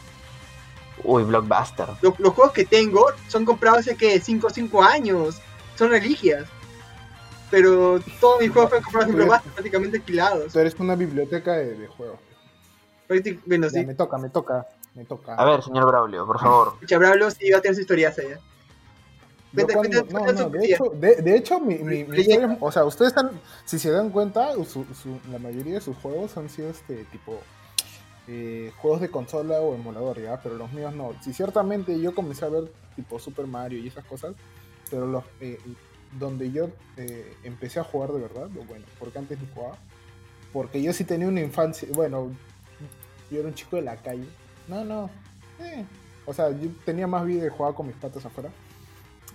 [1.02, 1.86] Uy, Blockbuster.
[2.02, 5.40] Los, los juegos que tengo son comprados hace que 5 o 5 años,
[5.76, 6.46] son religias.
[7.50, 10.52] Pero todos mis juegos fueron comprados en Pero- Blockbuster, prácticamente alquilados.
[10.52, 12.18] Tú eres una biblioteca de, de juegos.
[13.08, 15.34] Ya, me toca, me toca, me toca.
[15.34, 16.74] A ver, señor Braulio, por favor.
[16.86, 18.38] Chabrablo sí iba a tener su historia allá.
[19.52, 22.56] Yo Cuenta- cuando- cuenta- no, cuenta no, de hecho, de, de hecho mi, mi, historia
[22.60, 23.30] o sea, ustedes están,
[23.64, 27.40] si se dan cuenta, su- su- la mayoría de sus juegos han sido este tipo
[28.28, 31.14] eh, juegos de consola o emulador, ya, pero los míos no.
[31.22, 34.34] Si ciertamente yo comencé a ver tipo Super Mario y esas cosas,
[34.88, 35.58] pero los eh,
[36.18, 39.76] donde yo eh, empecé a jugar de verdad, bueno, porque antes ni jugaba,
[40.52, 42.30] porque yo sí tenía una infancia, bueno,
[43.32, 44.26] yo era un chico de la calle.
[44.68, 45.10] No, no.
[45.58, 45.84] eh,
[46.26, 48.50] o sea, yo tenía más vida de jugar con mis patas afuera.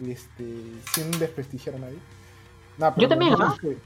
[0.06, 0.46] Este,
[0.94, 1.98] sin desprestigiar a nadie.
[2.78, 3.78] Nah, pero Yo también, que-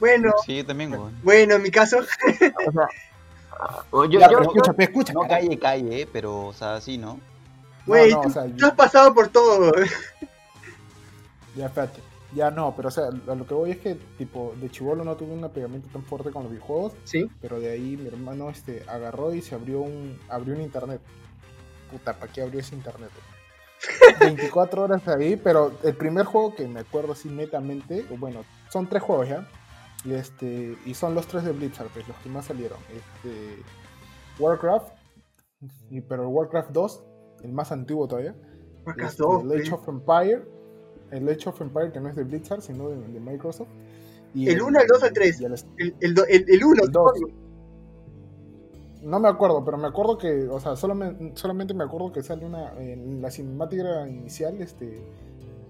[0.00, 1.18] Bueno, Sí, yo también, weón.
[1.22, 2.02] bueno, en mi caso, O
[2.72, 2.88] sea,
[3.92, 5.12] yo, Ya, yo- pero yo- escucha, escucha.
[5.12, 5.40] No carajo.
[5.42, 7.18] calle, calle, pero, o sea, sí, ¿no?
[7.86, 9.72] güey, no, tú, o sea, tú yo- has pasado por todo.
[11.56, 12.00] Ya, espérate.
[12.34, 15.14] Ya no, pero o sea, a lo que voy es que, tipo, de chivolo no
[15.14, 17.30] tuve un apegamiento tan fuerte con los videojuegos, Sí.
[17.40, 21.00] pero de ahí mi hermano este, agarró y se abrió un, abrió un internet.
[21.92, 23.10] Puta, ¿para qué abrió ese internet?
[24.20, 29.02] 24 horas ahí, pero el primer juego que me acuerdo así netamente, bueno, son tres
[29.02, 29.48] juegos ya,
[30.04, 32.78] y este, y son los tres de Blizzard, pues, los que más salieron.
[32.90, 33.62] Este,
[34.38, 34.88] Warcraft,
[35.90, 37.04] y, pero el Warcraft 2,
[37.44, 38.34] el más antiguo todavía.
[38.84, 39.60] Warcraft Este, 2, el güey.
[39.60, 40.44] Age of Empire,
[41.10, 43.68] el Age of Empire que no es de Blizzard, sino de, de Microsoft.
[44.34, 45.40] Y El uno, el dos o el tres.
[45.40, 47.12] y el- El, el, do- el, el uno, El dos.
[49.04, 52.44] No me acuerdo, pero me acuerdo que, o sea, solamente, solamente me acuerdo que sale
[52.46, 55.02] una, en la cinemática inicial, este,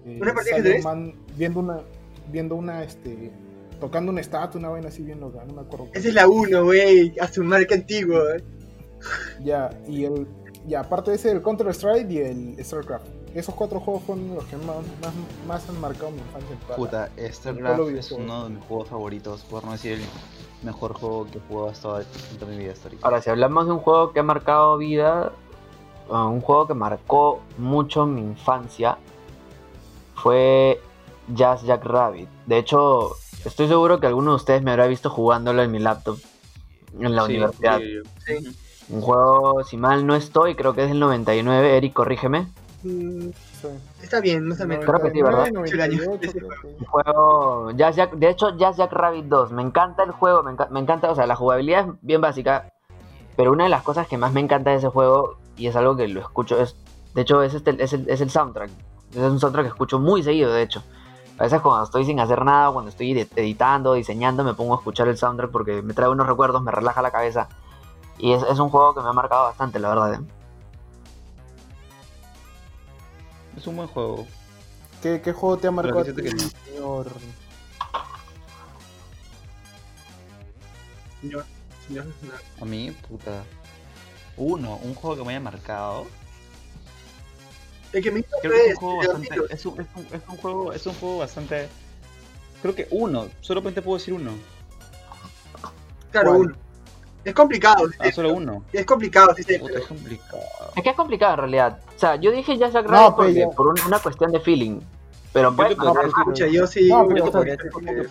[0.05, 1.81] eh, ¿Una partida de sale un man viendo una,
[2.31, 3.31] viendo una, este,
[3.79, 5.87] tocando una estatua, una vaina así bien loca, no me acuerdo.
[5.93, 7.13] Esa es la 1, güey.
[7.19, 8.35] A su marca antigua.
[8.35, 8.43] eh.
[9.43, 10.27] Ya, y el,
[10.67, 13.05] ya, aparte de ese, el Counter Strike y el StarCraft.
[13.35, 15.13] Esos cuatro juegos fueron los que más, más,
[15.45, 16.55] más han marcado mi infancia.
[16.75, 20.01] Puta, Solo StarCraft es uno de mis juegos favoritos, por no decir el
[20.65, 23.05] mejor juego que he jugado hasta en toda mi vida histórica.
[23.05, 25.31] Ahora, si hablamos de un juego que ha marcado vida,
[26.09, 28.97] uh, un juego que marcó mucho mi infancia,
[30.15, 30.81] fue
[31.33, 32.27] Jazz Jack Rabbit.
[32.45, 33.11] De hecho,
[33.45, 36.17] estoy seguro que alguno de ustedes me habrá visto jugándolo en mi laptop
[36.99, 37.79] en la Sí, universidad.
[37.79, 38.57] sí, Sí.
[38.87, 41.75] Un juego, si mal no estoy, creo que es del 99.
[41.77, 42.47] Eric, corrígeme.
[44.01, 44.81] Está bien, no está bien.
[44.81, 45.47] Creo que sí, ¿verdad?
[45.51, 46.39] 99, 98, Sí.
[46.39, 49.51] creo que- Un juego, Jazz Jack, de hecho, Jazz Jack Rabbit 2.
[49.51, 52.69] Me encanta el juego, me, enca- me encanta, o sea, la jugabilidad es bien básica.
[53.35, 55.95] Pero una de las cosas que más me encanta de ese juego, y es algo
[55.95, 56.75] que lo escucho, es,
[57.13, 58.69] de hecho, es, este, es, el, es el soundtrack.
[59.11, 60.83] Es un soundtrack que escucho muy seguido, de hecho.
[61.37, 64.77] A veces cuando estoy sin hacer nada, cuando estoy ed- editando, diseñando, me pongo a
[64.77, 67.49] escuchar el soundtrack porque me trae unos recuerdos, me relaja la cabeza.
[68.17, 70.13] Y es, es un juego que me ha marcado bastante, la verdad.
[70.13, 70.19] ¿eh?
[73.57, 74.27] Es un buen juego.
[75.01, 77.07] ¿Qué, qué juego te ha marcado a ti, que señor?
[81.21, 81.45] Señor.
[82.61, 83.43] A mí, puta.
[84.37, 86.07] Uno, un juego que me haya marcado.
[87.93, 89.29] El que me hizo Creo que es un juego bastante.
[89.49, 90.73] Es un, es un- es un juego.
[90.73, 91.69] Es un juego bastante.
[92.61, 93.29] Creo que uno.
[93.41, 94.31] Solamente puedo decir uno.
[96.11, 96.41] Claro, ¿Cuál?
[96.41, 96.55] uno.
[97.25, 98.63] Es complicado, Ah, solo uno.
[98.71, 100.39] es complicado, sí, sí, Puta, es complicado.
[100.75, 101.79] Es que es complicado en realidad.
[101.95, 104.79] O sea, yo dije Jazz Jack No, porque- ya- por un- una cuestión de feeling.
[105.33, 106.87] Pero pues, no, Escucha, yo sí.
[106.87, 108.07] No, yo pero, te podría yo- porque-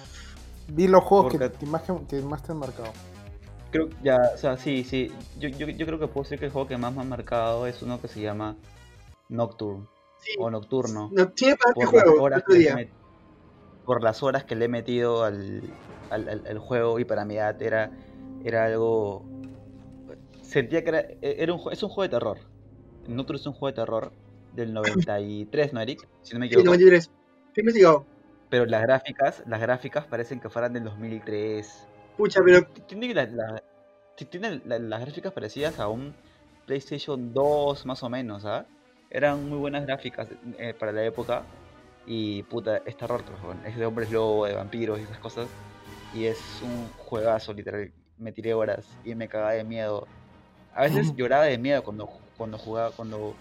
[0.68, 2.88] Di los juegos que, Porque- que más, que, más te han marcado.
[3.70, 5.12] Creo, ya, o sea, sí, sí.
[5.38, 7.66] Yo, yo, yo creo que puedo decir que el juego que más me ha marcado
[7.66, 8.57] es uno que se llama
[9.29, 9.87] Nocturne.
[10.20, 11.11] Sí, O Nocturno.
[11.12, 12.70] no, tiene para este por las juego, horas que le día.
[12.72, 12.88] he met-
[13.85, 15.62] por las horas que le he metido al,
[16.11, 17.90] al, al- al juego y para mi edad era,
[18.45, 19.25] era algo
[20.43, 22.39] sentía que era, era un, es un juego de terror
[23.09, 24.13] Nocturne es un juego de terror
[24.53, 26.09] del 93 ¿no Eric?
[26.23, 27.11] si no me Sí, equivoco 93.
[27.53, 28.07] ¿Qué he investigado?
[28.51, 33.63] pero las gráficas las gráficas parecen que fueran del 2003 Pucha, pero tienen la- la-
[34.31, 36.15] tienen la- las gráficas parecidas a un
[36.67, 38.67] PlayStation 2 más o menos ¿ah?
[39.11, 40.29] eran muy buenas gráficas
[40.59, 41.45] eh, para la época
[42.07, 43.65] Y puta, roto, weón.
[43.65, 45.49] Es de hombres lobo, de vampiros y esas cosas.
[46.15, 47.91] Y es un juegazo, literal.
[48.18, 50.07] Me tiré horas y me cagaba de miedo.
[50.74, 53.35] A veces lloraba de miedo cuando, cuando jugaba, cuando,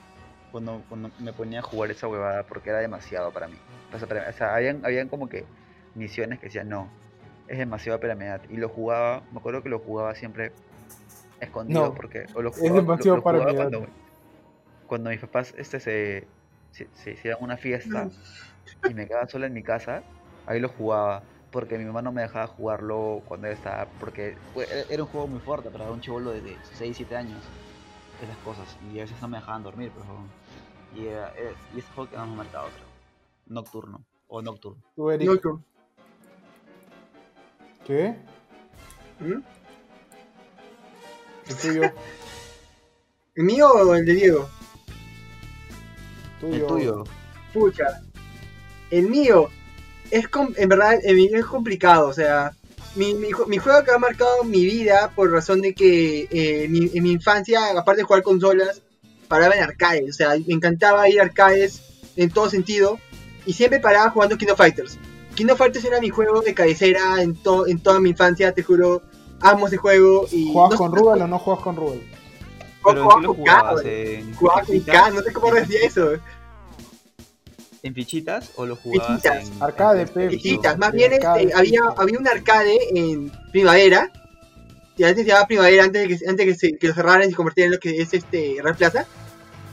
[0.51, 3.57] cuando, cuando me ponía a jugar esa huevada porque era demasiado para mí.
[3.93, 5.45] O sea, para- o sea, habían, habían como que
[5.95, 6.89] misiones que decían, no,
[7.47, 8.41] es demasiado para mi edad.
[8.49, 10.51] Y lo jugaba, me acuerdo que lo jugaba siempre
[11.39, 12.25] escondido No, porque...
[12.33, 13.69] O lo es jugaba, demasiado para jugaba mi edad.
[13.71, 13.93] Cuando,
[14.87, 16.27] cuando mis papás este, se,
[16.71, 18.09] se, se hicieron una fiesta
[18.89, 20.03] y me quedaba sola en mi casa,
[20.45, 21.23] ahí lo jugaba.
[21.53, 23.85] Porque mi mamá no me dejaba jugarlo cuando estaba.
[23.99, 27.39] Porque fue- era- un juego muy fuerte para un chivolo de, de 6, 7 años.
[28.21, 28.77] Esas cosas.
[28.91, 30.05] Y a veces no me dejaban dormir, pero.
[31.01, 32.87] Y, era- era- y ese juego que más me ha marcado, creo.
[33.45, 34.03] Nocturno.
[34.27, 34.81] O Nocturno.
[34.95, 35.61] Tú, Eric, No, tú.
[37.85, 38.15] ¿qué?
[39.19, 39.41] ¿Mm?
[41.49, 41.81] El tuyo.
[43.35, 44.49] ¿El mío o el de Diego?
[46.39, 46.55] tuyo.
[46.55, 47.03] El tuyo.
[47.53, 48.01] Pucha.
[48.89, 49.49] El mío
[50.17, 52.53] es com- en verdad es complicado, o sea,
[52.95, 56.67] mi, mi, ju- mi juego que ha marcado mi vida por razón de que eh,
[56.69, 58.81] mi- en mi infancia, aparte de jugar consolas,
[59.27, 61.81] paraba en arcades, o sea, me encantaba ir a arcades
[62.15, 62.99] en todo sentido
[63.45, 64.97] y siempre paraba jugando King of Fighters.
[65.35, 68.61] King of Fighters era mi juego de cabecera en, to- en toda mi infancia, te
[68.61, 69.01] juro,
[69.41, 73.21] amo ese juego y ¿Juegas no con Rubal o no juegas con ¿en jugaba con
[73.23, 73.81] K, jugabas?
[73.81, 74.15] güey.
[74.15, 74.79] ¿En jugaba con?
[74.81, 76.11] K, no sé cómo decía eso.
[77.83, 79.49] ¿En fichitas o lo jugabas Fichitas.
[79.49, 79.61] en.
[79.63, 80.29] Arcade, en pe?
[80.29, 84.09] Fichitas, más de bien arcade, este, había, había un arcade en primavera.
[84.95, 87.31] Y antes se llamaba primavera, antes de que, antes que, se, que lo cerraran y
[87.31, 89.05] se convirtiera en lo que es este Real Plaza.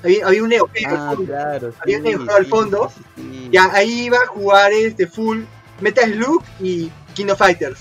[0.02, 1.72] Había, había un Neo Ah, claro.
[1.78, 2.92] Había sí, un juego al fondo.
[3.16, 3.48] sí.
[3.52, 5.42] Ya ahí iba a jugar este full
[5.80, 7.80] Metal Slug y King of Fighters.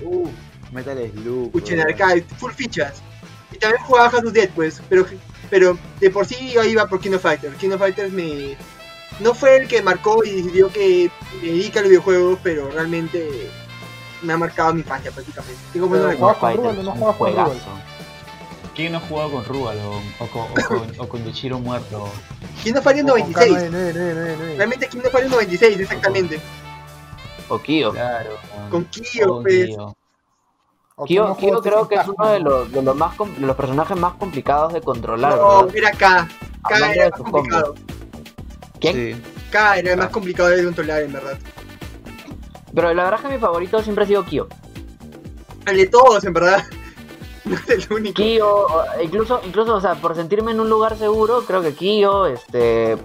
[0.00, 0.28] Uh,
[0.72, 1.50] Metal Slug.
[1.50, 3.02] Pucha, en arcade, full fichas.
[3.52, 4.80] Y también jugaba House of Dead, pues.
[4.88, 5.06] Pero,
[5.50, 7.56] pero de por sí yo iba por King of Fighters.
[7.56, 8.56] King of Fighters me.
[9.20, 13.50] No fue el que marcó y decidió que me dedica a los videojuegos, pero realmente
[14.22, 15.60] me ha marcado mi infancia prácticamente.
[15.72, 16.38] Tengo buenos recuerdos.
[16.38, 17.84] ¿Juegas con Rubal o no juegas con Rubal?
[18.74, 22.08] ¿Quién no ha jugado con Rubal o, o con, o con, o con Yoshiro muerto?
[22.62, 23.52] King of Fighters O con 96.
[23.52, 24.56] K99999.
[24.56, 26.40] Realmente King of Fighters 96, exactamente.
[27.48, 27.92] O Kyo.
[27.92, 28.30] Claro.
[28.70, 29.66] Con Kyo, con pues.
[29.66, 29.96] Kyo.
[30.96, 33.96] ¿O Kyo, no creo que es uno de los, de los, más, de los personajes
[33.96, 35.96] más complicados de controlar, No, K.
[35.96, 36.28] K
[36.62, 37.74] Hablando era más complicado.
[38.92, 39.16] ¿Quién?
[39.16, 39.22] Sí.
[39.50, 41.38] K era el más complicado de controlar, en verdad.
[42.74, 44.48] Pero la verdad es que mi favorito siempre ha sido Kyo.
[45.66, 46.64] El de todos, en verdad.
[47.44, 48.14] No es el único.
[48.22, 48.66] Kyo,
[49.02, 52.96] incluso, incluso, o sea, por sentirme en un lugar seguro, creo que Kyo, este...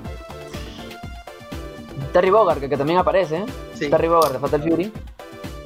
[2.14, 3.46] Terry Bogard, que, que también aparece.
[3.74, 3.90] Sí.
[3.90, 4.92] Terry Bogard de Fatal Fury.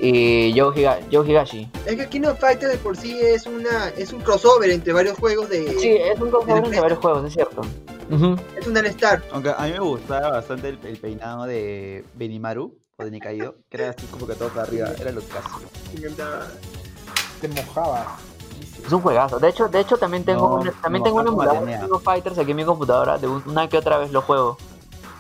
[0.02, 1.69] Y Joe, Higa- Joe Higashi.
[1.86, 5.17] Es que King of Fighters de por sí es una es un crossover entre varios
[5.17, 7.62] juegos de Sí, es un crossover entre varios juegos, es cierto.
[8.10, 9.24] Es un All Star.
[9.32, 13.78] Aunque a mí me gustaba bastante el, el peinado de Benimaru o de Nikaido, que
[13.78, 15.62] era así como que todo para arriba, era lo clásico.
[15.94, 16.48] Me encantaba.
[17.42, 18.18] Te mojaba.
[18.86, 19.39] Es un juegazo.
[19.39, 21.82] De hecho, de hecho también tengo No, un, también tengo un emulador de Atenea.
[21.88, 23.18] King of Fighters aquí en mi computadora.
[23.18, 24.58] De un- una que otra vez lo juego.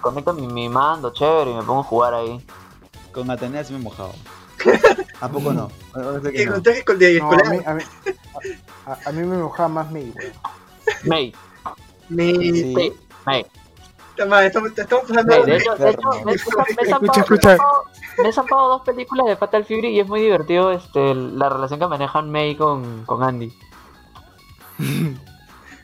[0.01, 2.45] Conecto mi, mi mando, chévere, y me pongo a jugar ahí.
[3.13, 4.11] Con Atenea sí me mojaba.
[5.21, 5.69] ¿A poco no?
[6.21, 6.53] Sé que no.
[6.53, 7.57] con traje con- de No, a, escolar.
[7.57, 7.83] mí, a, mí,
[8.85, 10.31] a- a mí me mojaba más May, güey.
[11.05, 11.33] May,
[12.09, 12.93] Me Sí.
[14.15, 15.45] Toma, estamos, estamos hablando May.
[15.45, 16.37] De de hecho, de hecho, me, me he
[16.85, 17.57] zampado- Escucha,
[18.21, 18.31] me he
[18.67, 22.55] dos películas de Fatal Fury y es muy divertido este, la relación que manejan May
[22.55, 23.51] con, con Andy.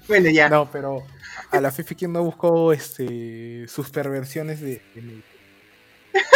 [0.07, 0.49] Bueno, ya.
[0.49, 1.03] No, pero
[1.51, 5.23] a la Fifi quien no buscó este, sus perversiones de, de May.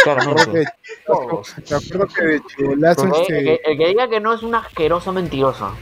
[0.02, 0.64] Claramente.
[0.64, 0.64] que-
[1.70, 5.12] me acuerdo que de chivolazo, Porque este, el que diga que no es un asqueroso
[5.12, 5.72] mentiroso.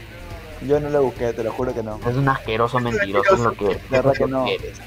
[0.67, 1.99] Yo no lo busqué, te lo juro que no.
[2.07, 4.47] Es un asqueroso mentiroso, es lo que, De verdad que no.
[4.47, 4.77] eres.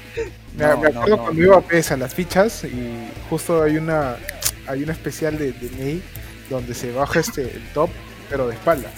[0.55, 1.23] Me, No, me no, acuerdo no.
[1.23, 4.15] cuando iba pues, a las fichas y justo hay una
[4.67, 6.01] hay una especial de, de May
[6.49, 7.89] donde se baja este el top
[8.29, 8.89] pero de espalda.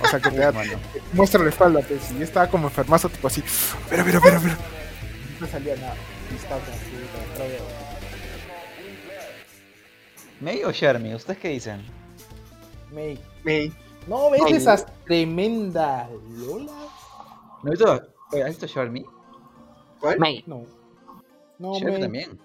[0.00, 0.76] O sea que te, da- te
[1.12, 3.42] muestra la espalda, pues, y yo estaba como enfermazo, tipo así,
[3.90, 4.54] pero, pero, pero, pero.
[5.40, 5.94] No salía nada.
[10.40, 11.14] ¿May o Shermie?
[11.14, 11.82] ¿Ustedes qué dicen?
[12.92, 13.72] de- May.
[14.06, 16.72] Me, No, ves esas tremendas Lola.
[17.62, 19.04] ¿No has visto, ¿has visto Shermie?
[20.00, 20.18] ¿Cuál?
[20.18, 20.44] May.
[20.46, 20.64] No.
[21.58, 22.00] No, May.
[22.00, 22.38] también.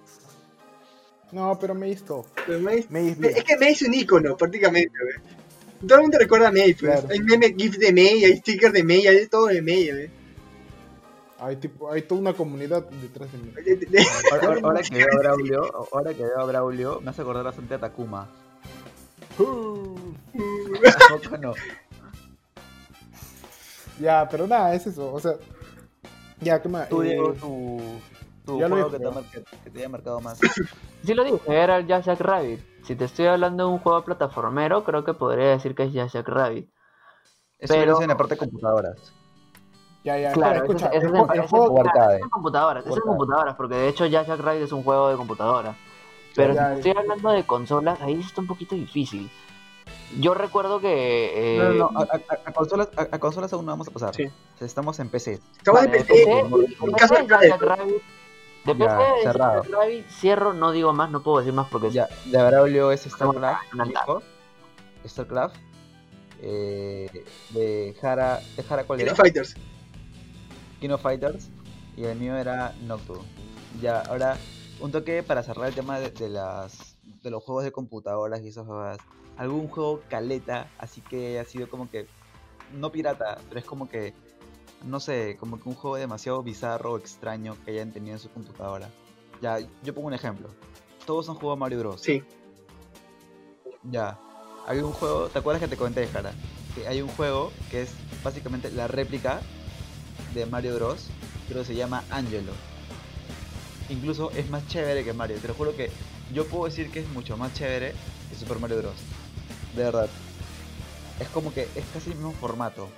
[1.31, 2.25] No, pero May esto.
[2.45, 5.31] Pero May- May es que May es un icono, prácticamente, güey.
[5.87, 6.91] Todo el mundo recuerda a May, pues.
[6.91, 7.07] Claro.
[7.09, 10.09] Hay meme GIFs de May, hay stickers de May, hay todo de May, güey.
[11.39, 13.51] Hay, tipo, hay toda una comunidad detrás de mí.
[14.31, 15.61] Ahora, ahora- ahora que veo a Braulio,
[15.93, 18.29] ahora que veo a Braulio, me hace acordar bastante a Takuma.
[21.09, 21.53] Tampoco no.
[23.99, 25.13] Ya, pero nada, es eso.
[25.13, 25.33] O sea,
[26.39, 26.89] ya, ¿qué más?
[26.89, 27.79] Tú, Eh, Diego, tu,
[28.45, 29.15] tu ya lo juego dije, que te, ha ¿no?
[29.15, 29.31] mar-
[29.63, 30.39] que- te haya marcado más.
[31.03, 32.59] Sí lo dije, era el Jack Rabbit.
[32.83, 36.27] Si te estoy hablando de un juego plataformero, creo que podría decir que es Jack
[36.27, 36.69] Rabbit.
[37.57, 38.97] Eso Pero- es en la parte de computadoras.
[40.03, 41.05] Ya, ya, Claro, escucha, es arcade.
[41.05, 45.09] ese es en computadoras, es en computadoras, porque de hecho Jack Rabbit es un juego
[45.09, 45.75] de computadora.
[46.35, 49.29] Pero Ya, si estoy hablando de consolas, ahí está un poquito difícil.
[50.19, 51.55] Yo recuerdo que...
[51.55, 53.91] eh, No, no, no, a, a- a consolas, a, a consolas aún no vamos a
[53.91, 54.13] pasar.
[54.15, 54.25] Sí.
[54.59, 55.39] Estamos en PC.
[55.57, 57.27] Estamos Vale, en de PC, de caso PC
[59.23, 59.63] cerrado.
[59.63, 63.73] Rabbit, cierro, no digo más, no puedo decir más porque Ya, de Braulio es StarCraft,
[63.73, 64.21] Una viejo.
[65.07, 65.55] StarCraft.
[66.43, 69.13] Eh, de Jara, ¿de Jara cuál King era?
[69.13, 69.55] of Fighters.
[70.79, 71.49] King of Fighters.
[71.97, 73.23] Y el mío era Nocturne.
[73.81, 74.37] Ya, ahora,
[74.81, 78.49] un toque para cerrar el tema de, de las de los juegos de computadoras y
[78.49, 78.97] esas cosas.
[79.37, 82.07] Algún juego caleta, así que ha sido como que.
[82.73, 84.13] No pirata, pero es como que.
[84.83, 88.29] No sé, como que un juego demasiado bizarro o extraño que hayan tenido en su
[88.31, 88.89] computadora.
[89.41, 90.49] Ya, yo pongo un ejemplo.
[91.05, 92.01] Todos han jugado Mario Bros.
[92.01, 92.23] Sí.
[93.83, 94.19] Ya.
[94.67, 96.33] Hay un juego, ¿te acuerdas que te comenté, Jara?
[96.75, 99.41] Que hay un juego que es básicamente la réplica
[100.33, 101.09] de Mario Bros.
[101.47, 102.53] Pero se llama Angelo.
[103.91, 105.37] Incluso es más chévere que Mario.
[105.37, 105.91] Te lo juro que
[106.33, 107.93] yo puedo decir que es mucho más chévere
[108.29, 108.95] que Super Mario Bros.
[109.75, 110.09] De verdad.
[111.19, 112.89] Es como que es casi el mismo formato.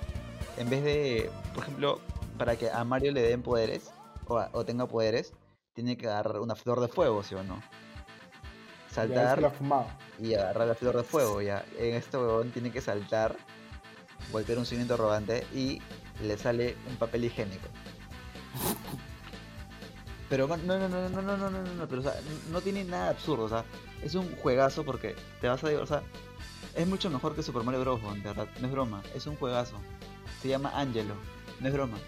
[0.56, 2.00] En vez de, por ejemplo,
[2.38, 3.90] para que a Mario le den poderes
[4.26, 5.32] o, a- o tenga poderes,
[5.74, 7.60] tiene que agarrar una flor de fuego, ¿sí o no?
[8.90, 9.52] Saltar
[10.20, 11.64] y agarrar la flor de fuego ya.
[11.78, 13.36] En este huevón tiene que saltar,
[14.30, 15.82] voltear un cimiento arrogante y
[16.22, 17.66] le sale un papel higiénico.
[20.28, 22.14] Pero no, no, no, no, no, no, no, no, no, pero o sea,
[22.50, 23.64] no tiene nada absurdo, o sea,
[24.02, 26.02] es un juegazo porque te vas a o sea,
[26.74, 28.00] es mucho mejor que Super Mario Bros.
[28.02, 29.76] de verdad, no es broma, es un juegazo.
[30.42, 31.14] Se llama Angelo,
[31.60, 31.98] no es broma.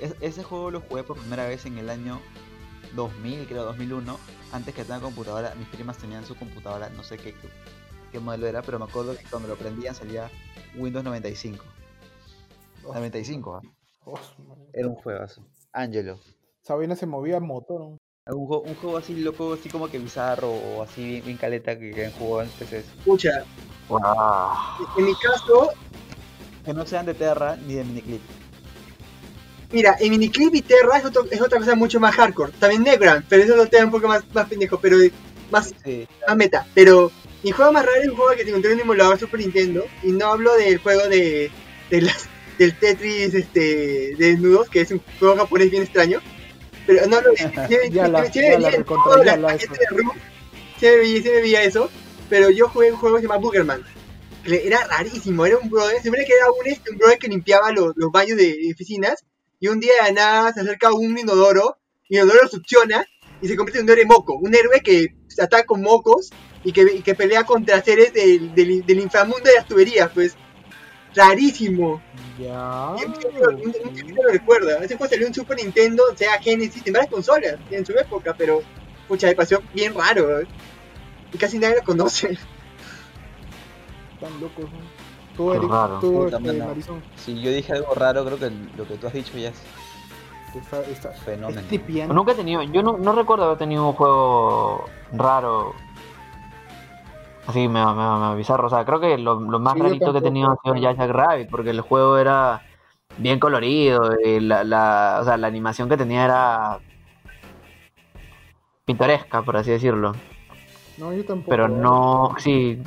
[0.00, 2.20] Es- ese juego lo jugué por primera vez en el año
[2.94, 4.18] 2000, creo 2001,
[4.52, 7.48] antes que tenga computadora, mis primas tenían su computadora, no sé qué, qué,
[8.12, 10.30] qué modelo era, pero me acuerdo que cuando lo prendían salía
[10.76, 11.64] Windows 95.
[12.82, 13.62] 95, ¿ah?
[14.04, 14.62] Oh, su madre.
[14.72, 15.42] era un juegazo.
[15.72, 16.20] Angelo.
[16.66, 17.80] Esa vaina se movía a motor.
[17.80, 17.98] ¿no?
[18.34, 21.78] Un juego, un juego así loco, así como que bizarro o así bien, bien caleta
[21.78, 22.76] que, que han jugado en.
[22.76, 23.44] Escucha,
[23.88, 24.00] Wow.
[24.98, 25.70] en mi caso,
[26.64, 28.20] Que no sean de Terra ni de Miniclip.
[29.70, 32.50] mira, en Miniclip y Terra es, otro- es otra cosa mucho más hardcore.
[32.58, 34.96] También Negran, pero eso lo tengo un poco más, más pendejo, pero
[35.52, 36.66] más, Sí, más meta.
[36.74, 37.12] Pero
[37.44, 39.84] mi juego más raro es un juego que te encontré en un emulador Super Nintendo.
[40.02, 41.48] Y no hablo del juego de,
[41.90, 46.18] de las, del Tetris este, de desnudos, que es un juego japonés bien extraño.
[46.86, 47.50] Pero no me la
[51.40, 51.90] veía eso.
[52.28, 53.84] Pero yo jugué un juego que se llama Boogerman.
[54.44, 57.70] que Era rarísimo, era un brother, se que era un, este, un brother que limpiaba
[57.72, 59.24] los, los baños de oficinas.
[59.58, 63.06] Y un día de la nada se acerca un inodoro, y el inodoro lo succiona
[63.40, 64.38] y se convierte en un héroe moco.
[64.38, 66.30] Un héroe que se ataca con mocos
[66.64, 70.36] y que, y que pelea contra seres del, del, del inframundo de las tuberías, pues.
[71.16, 72.00] Rarísimo.
[72.38, 72.94] Ya.
[73.40, 74.78] Lo- recuerda.
[74.84, 78.62] Ese juego salió en Super Nintendo, sea Genesis, en varias consolas en su época, pero
[79.08, 80.40] pucha, me pareció bien raro.
[80.40, 80.46] ¿eh?
[81.32, 82.38] Y casi nadie lo conoce.
[84.20, 84.64] Tan locos.
[84.64, 85.06] ¿no?
[85.36, 85.98] Tú, Eric, raro.
[86.00, 86.72] tú, este,
[87.16, 89.62] si yo dije algo raro, creo que lo que tú has dicho ya es
[90.56, 91.60] está, está, fenómeno.
[92.14, 95.74] Nunca he tenido, yo no, no recuerdo haber tenido un juego raro.
[97.46, 98.66] Así me, me, me bizarro.
[98.66, 100.98] O sea, creo que lo, lo más Sí, rarito que he tenido ha sido Jack
[101.10, 102.62] Rabbit, porque el juego era
[103.18, 106.78] bien colorido y la, la, o sea, la animación que tenía era
[108.84, 110.12] pintoresca, por así decirlo.
[110.96, 111.50] No, yo tampoco.
[111.50, 111.68] Pero ¿eh?
[111.68, 112.82] no, sí,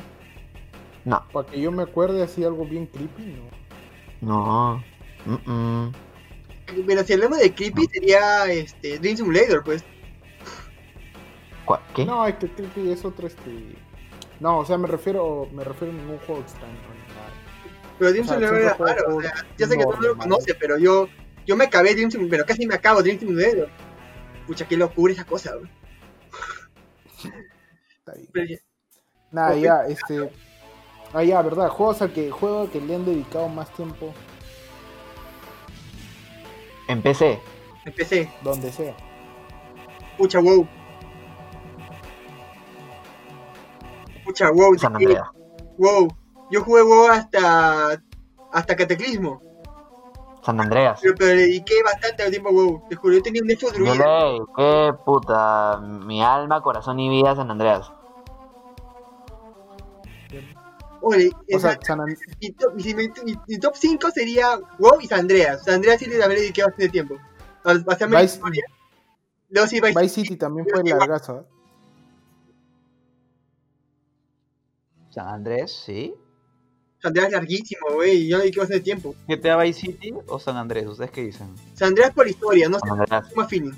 [1.04, 3.54] no, Para que yo me acuerde así algo bien creepy, ¿no?
[4.20, 4.84] no.
[5.24, 5.92] mm, mm.
[6.86, 9.84] Pero si hablamos de creepy, sería este, Dream Simulator, pues.
[11.64, 12.04] ¿Cuál- ¿Qué?
[12.04, 13.89] No, es que creepy es otro este.
[14.40, 16.74] No, o sea, me refiero, me refiero a ningún juego extraño.
[17.98, 19.16] Pero Dream O sea, Simulator era raro.
[19.16, 21.08] O sea, yo sé que todo el mundo lo conoce, pero yo,
[21.46, 23.68] yo me acabé Dream Simulator, pero casi me acabo Dream Simulator.
[24.46, 25.70] Pucha, qué locura esa cosa, güey.
[27.98, 28.28] Está bien.
[28.32, 28.56] Pero ya-
[29.32, 30.30] Nada, ya, este.
[31.12, 31.68] Ah, ya, verdad.
[31.68, 34.12] Juegos al que, juego que le han dedicado más tiempo,
[36.88, 37.38] Empecé.
[37.84, 38.28] Empecé.
[38.42, 38.96] donde sea.
[40.18, 40.66] Pucha, wow.
[44.30, 44.78] Pucha, wow.
[44.78, 45.28] San sí, Andreas.
[45.78, 46.08] Wow.
[46.50, 48.02] Yo jugué WoW hasta
[48.52, 49.40] hasta Cataclismo.
[50.42, 50.98] San Andreas.
[51.02, 52.82] Pero, pero le dediqué bastante tiempo a WoW.
[52.88, 53.94] Te juro, yo tenía un Yo druida.
[53.94, 57.90] le dediqué, puta, mi alma, corazón y vida a San Andreas.
[61.02, 62.00] Oye, O sea, San
[62.40, 65.62] mi, top, mi- mi- mi- top 5 sería WoW y San Andreas.
[65.64, 67.16] San Andreas sí le también le dediqué bastante tiempo.
[67.64, 68.64] La Vice, historia.
[69.50, 71.40] Luego sí, Vice Vice City también fue largazo.
[71.40, 71.59] ¿eh?
[75.10, 76.14] San Andrés, sí.
[77.02, 78.28] San Andreas es larguísimo, güey.
[78.28, 79.14] Yo no a ser tiempo.
[79.26, 81.48] GTA Vice City o San Andrés, ¿ustedes qué dicen?
[81.74, 83.72] San Andreas por historia, no sé San más feeling.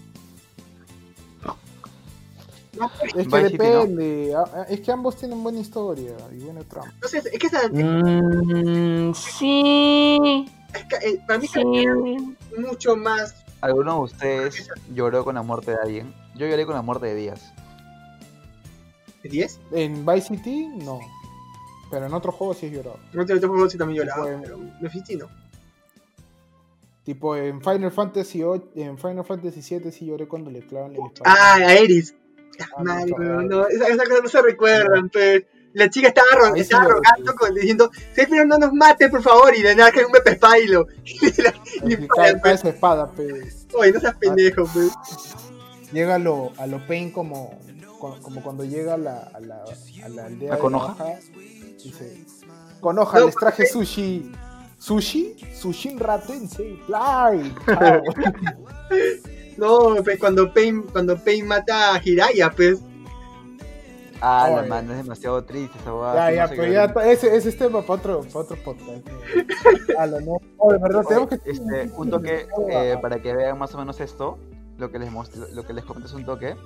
[2.79, 3.81] No, Es que Vice City, ¿no?
[3.87, 4.35] depende.
[4.35, 6.93] a- Es que ambos tienen buena historia y buena trama.
[7.03, 10.47] no sé, es que San- Mm, sí.
[10.75, 11.61] es que, eh, para mí Sí.
[11.61, 13.35] es mucho más.
[13.61, 16.15] ¿Alguno de ustedes lloró con la muerte de alguien?
[16.35, 17.53] Yo lloré con la muerte de Díaz.
[19.23, 19.61] ¿De 10?
[19.71, 20.99] En Vice City, no.
[21.93, 22.99] Pero en otros juegos sí he llorado.
[23.13, 24.41] No te otro juego sí también lloraba, Bueno.
[24.43, 24.59] pero
[25.17, 25.29] no.
[27.05, 31.07] Tipo en Final Fantasy 8, en Final Fantasy 7 sí lloré cuando le clavan la
[31.07, 31.37] espada.
[31.37, 32.15] Ah, a Eris.
[32.61, 33.61] Ah, Madre, no, weón, no.
[33.63, 37.35] no, esa, esa cosa no se recuerdan, pero la chica estaba, ro- estaba lo rogando,
[37.35, 40.87] con, diciendo, Sephiroth no nos mate, por favor, y de nada que un Spylo.
[41.05, 43.67] Y la- y Así para, cae, pues, esa espada, pues.
[43.75, 44.93] oye, no seas pendejo, pues.
[45.93, 47.82] Llega a lo, a lo Pain como, co-
[48.21, 49.65] como cuando llega a la, a la,
[50.05, 50.97] a la aldea ¿A de Konoha?
[51.83, 52.25] Dice,
[52.81, 54.33] con hoja No, les traje sushi.
[54.79, 55.37] ¿Sushi?
[55.55, 56.77] Sushin Ratense.
[56.87, 57.55] Fly.
[59.59, 62.81] No, pues cuando Pain, cuando Pain mata a Hiraya, pues.
[64.21, 66.31] Ah, la mano, es demasiado triste esa huevada.
[66.31, 69.07] ya, ya, no pero ya, ese, ese es tema para otro, para otro podcast.
[69.99, 70.39] Ala, no.
[70.59, 71.41] Oye, verdad, tenemos que...
[71.45, 74.39] Este, un toque eh, para que vean más o menos esto,
[74.79, 75.13] lo que les
[75.53, 76.57] lo que les comento es un toque.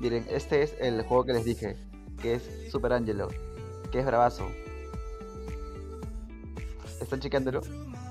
[0.00, 1.76] Miren, este es el juego que les dije,
[2.22, 3.28] que es Super Angelo,
[3.92, 4.50] que es bravazo.
[7.00, 7.60] ¿Están chequeándolo?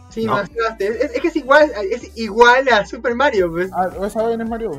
[0.10, 0.34] Sí, No.
[0.34, 3.70] más es, es que es igual, es igual a Super Mario, pues.
[3.74, 4.72] Ah, ¿esa vaina es Mario?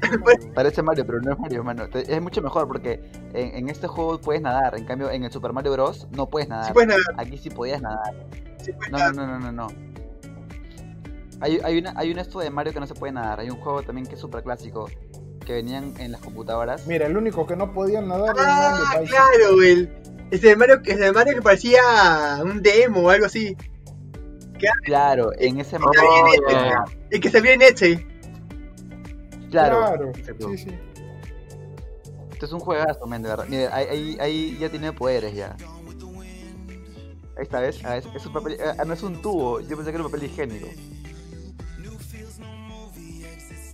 [0.54, 1.84] Parece Mario, pero no es Mario, mano.
[1.92, 5.52] Es mucho mejor porque en, en este juego puedes nadar, en cambio en el Super
[5.52, 6.06] Mario Bros.
[6.12, 6.66] no puedes nadar.
[6.66, 8.14] Sí, pues Aquí sí podías nadar.
[8.62, 9.52] sí, pues No, no, no, no, no.
[9.52, 9.88] no.
[11.40, 13.40] Hay, hay, una, hay un esto de Mario que no se puede nadar.
[13.40, 14.88] Hay un juego también que es súper clásico.
[15.48, 16.86] Que venían en las computadoras.
[16.86, 19.90] Mira, el único que no podía nadar Ah, era el claro, el.
[20.30, 21.80] Ese de Mario, ese de Mario que parecía
[22.42, 23.56] un demo o algo así.
[24.84, 26.02] Claro, en ese momento.
[27.08, 28.06] El que se vio en Eche.
[29.50, 29.78] Claro.
[29.86, 30.78] Claro, sí, sí.
[32.30, 33.46] Esto es un juegazo, men, de verdad.
[33.48, 35.56] Mire, ahí, ahí, ahí ya tiene poderes ya.
[37.38, 37.82] Ahí está, ¿ves?
[37.86, 38.58] Ah, es, es un papel.
[38.78, 39.60] ah, no es un tubo.
[39.60, 40.68] Yo pensé que era un papel higiénico.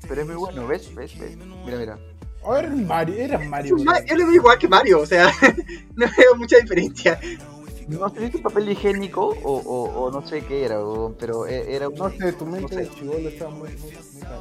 [0.09, 0.95] Pero es muy bueno, ¿ves?
[0.95, 1.19] ¿Ves?
[1.19, 1.37] ¿Ves?
[1.37, 1.99] Mira, mira.
[2.47, 3.77] A ver, Mario, era Mario.
[3.85, 5.31] Ma- Yo lo veo igual que Mario, o sea,
[5.97, 7.19] no veo mucha diferencia.
[7.89, 10.79] No sé si es un papel higiénico o, o, o no sé qué era,
[11.19, 11.95] pero e- era un.
[11.97, 12.77] No sé, tu mente No sé.
[12.77, 14.41] de chivolo estaba muy, muy, muy cara.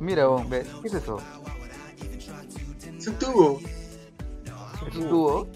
[0.00, 0.66] Mira, ¿ves?
[0.82, 1.18] ¿Qué es eso?
[2.98, 3.60] Es un tubo.
[4.88, 5.48] ¿Es un tubo?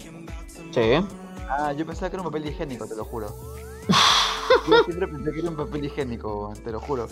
[0.71, 1.05] Sí.
[1.49, 3.27] Ah, yo pensaba que era un papel higiénico, te lo juro.
[4.67, 7.07] Yo siempre pensé que era un papel higiénico, te lo juro.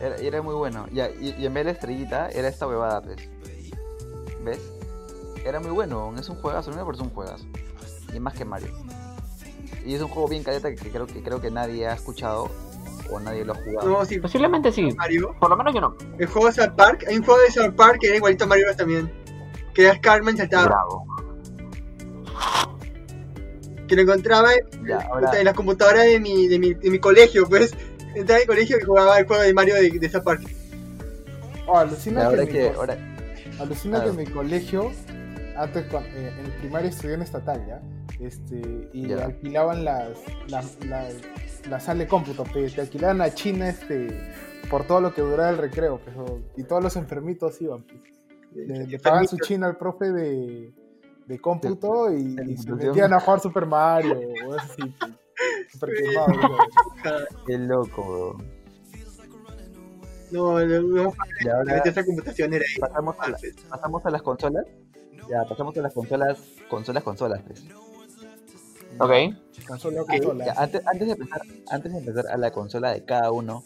[0.00, 0.86] Era, era muy bueno.
[0.92, 3.16] Ya, y, y en vez de la estrellita, era esta huevada, pues.
[4.42, 4.60] ¿Ves?
[5.44, 7.44] Era muy bueno, es un juegazo, a mí me parece un juegazo.
[8.14, 8.68] Y más que Mario.
[9.84, 12.50] Y es un juego bien caleta que, creo, que creo que nadie ha escuchado
[13.10, 13.88] o nadie lo ha jugado.
[13.88, 14.92] No, sí, Posiblemente sí.
[14.96, 15.34] Mario.
[15.38, 15.96] Por lo menos yo no.
[16.18, 17.04] El juego de South Park.
[17.08, 18.76] Hay un juego de South Park que era igualito a Mario Bros.
[18.76, 19.10] también.
[19.74, 20.66] Que era Carmen saltaba.
[20.66, 21.06] Bravo.
[23.88, 26.98] Que lo encontraba en, Ya, ahora, en la computadora de mi, de, mi, de mi
[26.98, 27.74] colegio, pues.
[28.14, 30.42] Entraba al colegio y jugaba el juego de Mario de, de South Park.
[31.66, 32.96] Oh, alucina que, que, mi, ahora,
[33.60, 34.02] alucina Ah.
[34.04, 34.90] que en mi colegio,
[35.56, 37.80] antes eh, en el primario estudié en estatal, ¿ya?
[38.18, 39.24] Este, y Ya.
[39.26, 41.14] alquilaban las, las, las-
[41.68, 44.08] la sala de cómputo, pues, te alquilaban a China este,
[44.70, 46.16] por todo lo que duraba el recreo, pues,
[46.56, 48.00] y todos los enfermitos iban, pues.
[48.54, 50.72] Le, le pagaban su china al profe de,
[51.26, 55.12] de cómputo y, de y se metían a jugar Super Mario o así, pues.
[55.72, 56.58] Super quemado, ¿no?
[57.46, 58.60] qué loco, weón.
[60.30, 61.12] No, no, no,
[61.44, 62.78] Y ahora esa computación era ahí.
[62.78, 63.38] pasamos a, la-
[63.68, 64.64] pasamos a las consolas.
[65.28, 66.38] Ya, pasamos a las consolas,
[66.68, 67.64] consolas, consolas, pues.
[68.98, 69.10] Ok.
[69.66, 70.44] Consola, Ok, consola.
[70.46, 73.64] Ya, antes, antes, de empezar, antes de empezar a la consola de cada uno,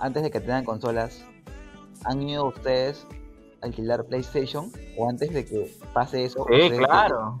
[0.00, 1.24] antes de que tengan consolas,
[2.04, 3.06] ¿han ido ustedes
[3.60, 4.72] a alquilar PlayStation?
[4.96, 6.46] ¿O antes de que pase eso?
[6.50, 7.38] Sí, claro.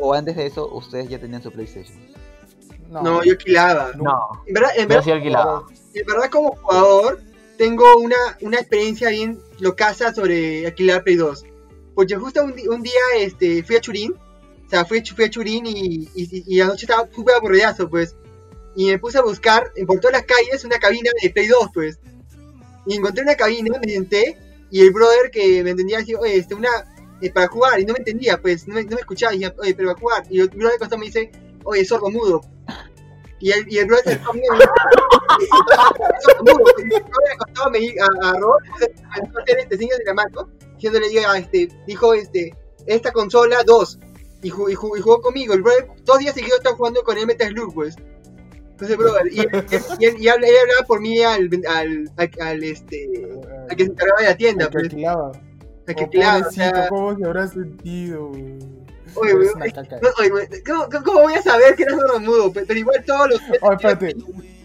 [0.00, 1.98] o antes de eso, ustedes ya tenían su PlayStation?
[2.88, 3.92] No, yo alquilaba.
[3.96, 4.42] No.
[4.46, 5.66] En verdad, en Yo verdad, sí alquilaba.
[5.94, 7.20] en verdad como jugador
[7.56, 11.44] tengo una, una experiencia bien locaza sobre alquilar Play 2.
[11.94, 15.66] Porque justo un, un día este, fui a Churín, o sea, fui, fui a Churín
[15.66, 18.14] y, y, y anoche estaba súper aburridazo, pues.
[18.76, 21.68] Y me puse a buscar en por todas las calles una cabina de Play 2,
[21.74, 21.98] pues.
[22.86, 24.38] Y encontré una cabina, me senté,
[24.70, 26.68] y el brother que me entendía decía, oye, este, una,
[27.20, 29.54] eh, para jugar, y no me entendía, pues, no me, no me escuchaba, y decía,
[29.58, 30.24] oye, pero para jugar.
[30.30, 31.32] Y el brother de costado me dice,
[31.68, 32.40] oye, sordo mudo.
[33.40, 34.20] Y el, y el brother dice,
[36.20, 36.64] sordo mudo.
[36.78, 37.02] Y el
[37.38, 41.06] costado me agarró, me empezó a hacer este señal de la mano, diciéndole,
[41.36, 42.56] este, dijo, este,
[42.86, 43.98] esta consola 2.
[44.42, 45.54] y, jugó, y, jugó, conmigo.
[45.54, 47.96] El brother, dos días seguidos estaba jugando con el Metal Slug, pues.
[48.70, 52.10] Entonces, brother, y, y, él, y, él, hablaba por mí al, al,
[52.40, 53.10] al, este,
[53.68, 54.64] al que se encargaba de la tienda.
[54.64, 54.84] Al que pues.
[54.84, 55.32] alquilaba.
[55.86, 56.46] Al que alquilaba.
[56.46, 56.88] O sea...
[56.88, 58.32] ¿Cómo se habrá sentido,
[59.14, 62.52] Oye, güey, oye, ¿cómo, ¿cómo, voy a saber que eras mudo?
[62.52, 63.40] Pero igual todos los...
[63.62, 64.16] Oye, espérate.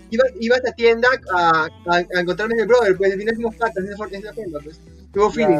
[0.09, 3.55] Iba, iba a esta tienda a, a, a encontrarme el brother, pues al final hicimos
[3.55, 4.79] patas, esa es la tienda, pues.
[5.13, 5.59] Tuvo feeling.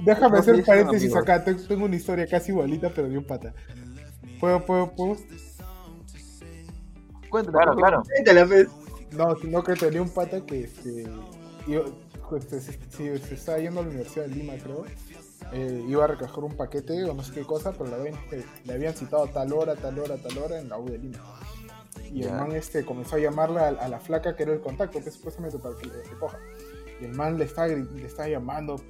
[0.00, 3.54] Déjame hacer paréntesis acá, tengo una historia casi igualita, pero de un pata.
[4.40, 5.16] ¿Puedo, puedo, puedo?
[7.28, 8.02] Cuéntame, claro, claro.
[8.02, 8.68] Cuéntala, pues.
[9.12, 11.06] No, sino que tenía un pata que este,
[11.68, 11.84] yo,
[12.36, 14.84] este, se, se, se, estaba yendo a la Universidad de Lima, creo.
[15.52, 18.14] Eh, iba a recoger un paquete o no sé qué cosa, pero le habían,
[18.64, 21.18] le habían citado a tal hora, tal hora, tal hora en la U de Lima.
[22.06, 22.30] Y yeah.
[22.30, 25.10] el man este, comenzó a llamarle a, a, la flaca que era el contacto, que
[25.10, 26.38] supuestamente para que le recoja.
[27.00, 28.80] Y el man le estaba, le estaba llamando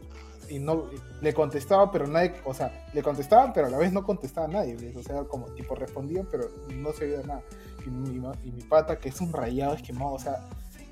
[0.48, 0.84] y no
[1.20, 4.50] le contestaba, pero nadie, o sea, le contestaban, pero a la vez no contestaba a
[4.50, 4.76] nadie.
[4.76, 4.96] ¿ves?
[4.96, 7.42] O sea, como tipo respondían, pero no se veía nada.
[7.86, 10.44] Y mi, y mi pata, que es un rayado esquemado, o sea,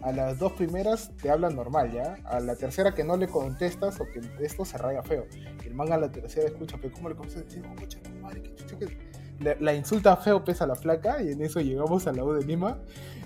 [0.03, 2.17] a las dos primeras te hablan normal, ¿ya?
[2.25, 5.27] A la tercera que no le contestas o que esto se raya feo.
[5.65, 7.47] El man a la tercera escucha, pero ¿cómo le contestas?
[7.47, 9.13] Dice, oh, madre, qué que...
[9.41, 12.45] La, la, insulta feo pesa la flaca y en eso llegamos a la U de
[12.45, 12.79] Lima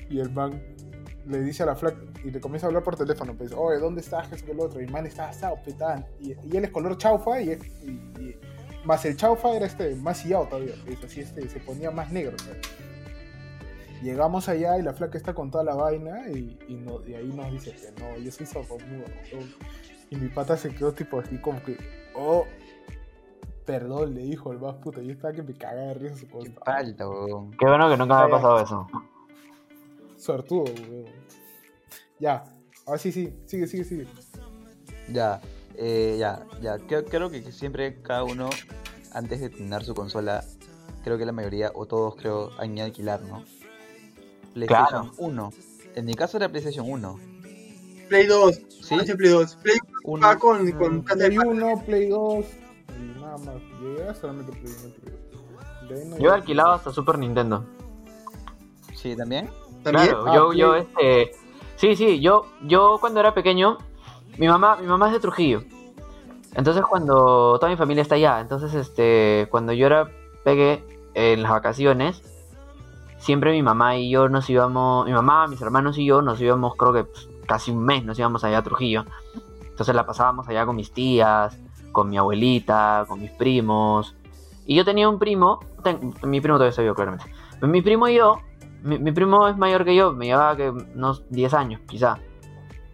[0.09, 0.63] y el man
[1.27, 4.01] le dice a la flaca y le comienza a hablar por teléfono, pues, oye, ¿dónde
[4.01, 4.29] estás?
[4.29, 4.81] ¿Qué es el otro?
[4.81, 6.07] Y el man está asado, petán.
[6.21, 7.89] Y, y, él es color chaufa y, y,
[8.21, 8.37] y,
[8.85, 12.37] más el chaufa era este más sillado todavía, pues, así este, se ponía más negro.
[12.37, 12.86] Pues.
[14.03, 17.29] Llegamos allá y la flaca está con toda la vaina y, y, no, y ahí
[17.29, 19.05] nos dice que no, yo soy sordomudo.
[20.11, 21.77] Y mi pata se quedó tipo así como que,
[22.15, 22.47] oh,
[23.65, 25.03] perdón, le dijo el más puta.
[25.03, 26.49] Yo estaba que me cagaba de risa su cosa.
[26.49, 27.51] Qué falta, weón.
[27.53, 28.87] Qué bueno que nunca me ha pasado eso.
[30.17, 31.07] Suertudo, weón.
[32.19, 32.45] Ya,
[32.87, 34.07] ahora sí, sí, sigue, sigue, sigue.
[35.13, 35.41] Ya,
[35.77, 36.79] eh, ya, ya.
[36.79, 38.49] Creo, creo que siempre cada uno,
[39.13, 40.45] antes de tener su consola,
[41.03, 43.45] creo que la mayoría, o todos creo, han ido a alquilar, ¿no?
[44.57, 45.13] PlayStation claro.
[45.19, 45.53] 1.
[45.97, 47.21] En mi caso era PlayStation 1.
[48.09, 48.61] Play 2.
[48.83, 48.97] ¿Sí?
[48.97, 49.57] Play 2.
[49.57, 52.45] Play 1 va con, con Play 1, Play 2.
[52.89, 53.57] Y nada más.
[53.81, 55.15] Llegué solamente Play 1, Play
[55.91, 56.07] 2.
[56.07, 57.65] No yo he alquilado hasta Super Nintendo.
[58.95, 59.51] ¿Sí, también?
[59.83, 60.09] ¿También?
[60.09, 61.33] Claro, ah, yo, yo, este...
[61.77, 63.77] Sí, sí, yo, yo cuando era pequeño,
[64.39, 65.63] mi mamá, mi mamá es de Trujillo.
[66.55, 70.11] Entonces cuando toda mi familia está allá, entonces este, cuando yo era
[70.43, 70.83] peque
[71.13, 72.23] en las vacaciones,
[73.27, 76.77] siempre mi mamá y yo nos íbamos, mi mamá, mis hermanos y yo nos íbamos,
[76.77, 79.05] creo que pues, casi un mes nos íbamos allá a Trujillo.
[79.63, 81.59] Entonces la pasábamos allá con mis tías,
[81.91, 84.15] con mi abuelita, con mis primos.
[84.65, 87.25] Y yo tenía un primo, ten, mi primo todavía está vivo claramente.
[87.63, 88.39] Mi primo y yo,
[88.85, 92.19] mi, mi, primo es mayor que yo, me llevaba que unos 10 años, quizá.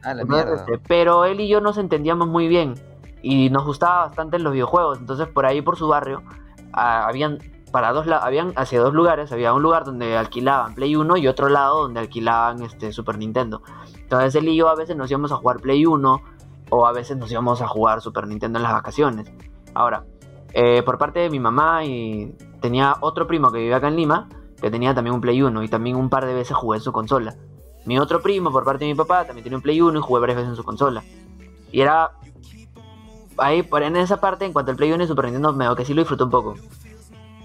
[0.03, 0.55] Ah, la mierda.
[0.55, 2.75] Este, pero él y yo nos entendíamos muy bien
[3.21, 4.99] y nos gustaba bastante los videojuegos.
[4.99, 6.23] Entonces por ahí por su barrio
[6.73, 7.39] ah, habían
[7.73, 11.49] para dos habían hacia dos lugares, había un lugar donde alquilaban Play 1 y otro
[11.49, 13.63] lado donde alquilaban este Super Nintendo.
[13.97, 16.23] Entonces él y yo a veces nos íbamos a jugar Play 1
[16.71, 19.33] o a veces nos íbamos a jugar Super Nintendo en las vacaciones.
[19.75, 20.05] Ahora,
[20.53, 24.29] eh, por parte de mi mamá y tenía otro primo que vivía acá en Lima,
[24.61, 26.93] que tenía también un Play 1 y también un par de veces jugué en su
[26.93, 27.35] consola.
[27.87, 30.21] Mi otro primo, por parte de mi papá, también tenía un Play 1 y jugué
[30.21, 31.03] varias veces en su consola.
[31.73, 32.13] Y era...
[33.39, 35.87] Ahí, por en esa parte, en cuanto al Play 1 y Super Nintendo, me que
[35.87, 36.55] sí lo disfruté un poco.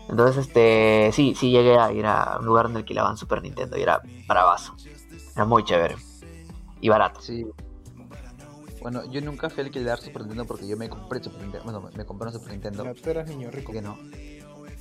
[0.10, 3.82] Entonces, este, sí, sí llegué a ir a un lugar donde alquilaban Super Nintendo y
[3.82, 4.76] era bravazo.
[5.36, 5.96] Era muy chévere.
[6.80, 7.22] Y barato.
[7.22, 7.46] Sí.
[8.82, 11.64] Bueno, yo nunca fui a alquilar Super Nintendo porque yo me compré Super Nintendo.
[11.66, 12.86] Bueno, me compré un Super Nintendo.
[12.86, 13.72] Ya, tú eras niño rico.
[13.74, 13.98] Que no.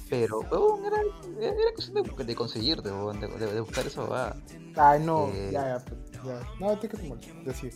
[0.09, 0.99] Pero, oh, era,
[1.41, 4.09] era cuestión de, de conseguirte, de, de, de, buscar eso.
[4.15, 4.37] Ah.
[4.77, 5.85] Ay, no, eh, ya, ya,
[6.25, 6.41] ya.
[6.61, 7.19] No, te quedas mal.
[7.45, 7.73] Decir.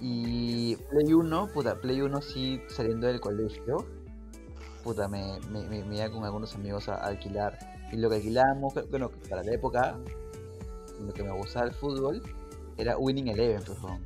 [0.00, 3.84] Y Play 1, puta, Play 1 sí saliendo del colegio
[4.82, 7.58] puta, me, me, me, me iba con algunos amigos a, a, alquilar.
[7.92, 9.96] Y lo que alquilábamos, bueno, para la época,
[11.00, 12.22] lo que me gustaba el fútbol,
[12.76, 13.98] era Winning Eleven, por favor.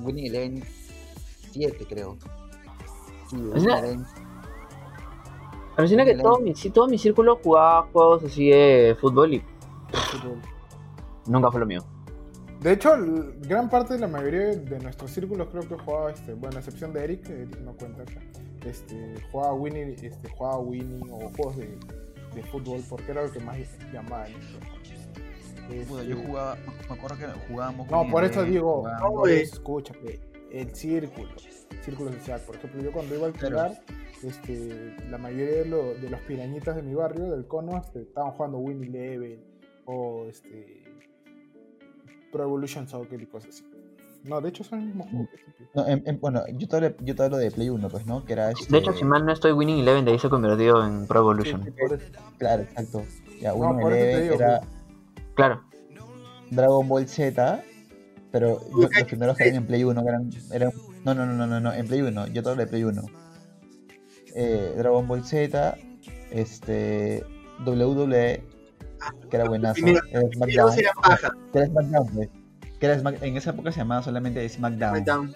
[0.00, 0.64] Winning Eleven
[1.52, 2.16] 7, creo.
[3.28, 4.06] Sí, Winning Eleven.
[5.76, 9.44] Alucina que todo mi, todo mi círculo jugaba juegos así de fútbol y.
[11.26, 11.80] Nunca fue lo mío.
[12.60, 12.90] De hecho,
[13.40, 16.92] gran parte de la mayoría de nuestros círculos creo que jugaba, este, bueno, a excepción
[16.92, 18.20] de Eric, Eric no cuenta acá
[18.66, 21.78] este, jugaba Winning, este, jugaba Winning o juegos de,
[22.34, 23.58] de, fútbol porque era lo que más
[23.92, 24.26] llamaba.
[24.28, 26.56] Este, bueno, yo jugaba,
[26.88, 27.90] me acuerdo que jugábamos.
[27.90, 29.94] No, por eso digo, no, escucha,
[30.50, 31.30] el círculo,
[31.82, 32.40] círculo social.
[32.46, 33.82] Por ejemplo, yo cuando iba a alquilar,
[34.22, 38.32] este, la mayoría de, lo, de, los pirañitas de mi barrio, del cono, este, estaban
[38.32, 39.42] jugando Win Eleven
[39.86, 40.84] o este,
[42.30, 43.71] Pro Evolution Soccer y cosas así.
[44.24, 45.28] No, de hecho son el mismo juego.
[45.74, 48.24] No, en- en- bueno, yo te, hablo, yo te hablo de Play 1, pues, ¿no?
[48.24, 48.66] Que era este...
[48.70, 51.64] De hecho, si mal no estoy, Winning Eleven de ahí se convirtió en Pro Evolution.
[51.64, 52.12] Sí, sí.
[52.38, 53.02] Claro, exacto.
[53.40, 54.60] Ya, No, eso te digo, era
[55.34, 55.62] Claro.
[56.50, 57.62] Dragon Ball Z,
[58.30, 58.92] pero lo- Ok.
[58.98, 60.70] los primeros que eran en Play 1 eran, eran...
[61.04, 63.02] No, no, no, no, no, no, en Play 1, yo te hablo de Play 1.
[64.34, 65.76] Eh, Dragon Ball Z,
[66.30, 67.24] este...
[67.64, 68.42] WWE,
[69.30, 69.86] que era buenazo.
[69.86, 70.00] Era
[70.32, 70.74] SmackDown.
[71.52, 72.28] Que era SmackDown, pues.
[72.82, 74.96] Que era Smack- En esa época se llamaba solamente SmackDown.
[74.96, 75.32] SmackDown.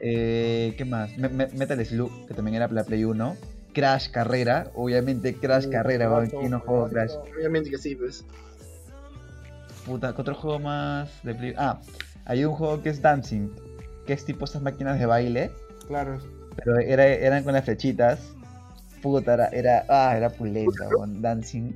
[0.00, 1.14] Eh, ¿Qué más?
[1.18, 3.36] Me- Me- Metal Slug, que también era para Play 1.
[3.74, 7.12] Crash Carrera, obviamente Crash Sí, Carrera, ¿quién no juega Crash?
[7.36, 8.24] Obviamente que sí, pues.
[9.84, 11.54] Puta, ¿qué otro juego más de Play?
[11.58, 11.78] Ah,
[12.24, 13.50] hay un juego que es Dancing,
[14.06, 15.50] que es tipo estas máquinas de baile,
[15.88, 16.20] Claro.
[16.56, 18.18] pero era, eran con las flechitas.
[19.02, 21.72] Puta, era, era, ah, era pulenta, weón, Dancing.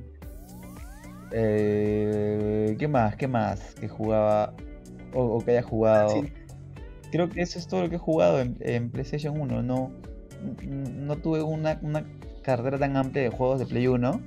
[1.31, 3.15] Eh, ¿Qué más?
[3.15, 4.53] ¿Qué más que jugaba
[5.13, 6.09] o, o que haya jugado?
[6.09, 6.33] Sí.
[7.11, 9.61] Creo que eso es todo lo que he jugado en, en PlayStation 1.
[9.63, 9.91] No,
[10.65, 12.05] no tuve una, una
[12.43, 14.21] cartera tan amplia de juegos de Play 1.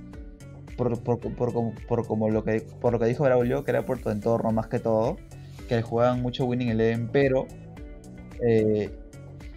[0.76, 3.84] Por, por, por, como- por como lo que, por lo que dijo Braulio, que era
[3.84, 5.16] por tu entorno más que todo.
[5.68, 7.46] Que jugaban mucho Winning Eleven, pero
[8.40, 8.90] eh,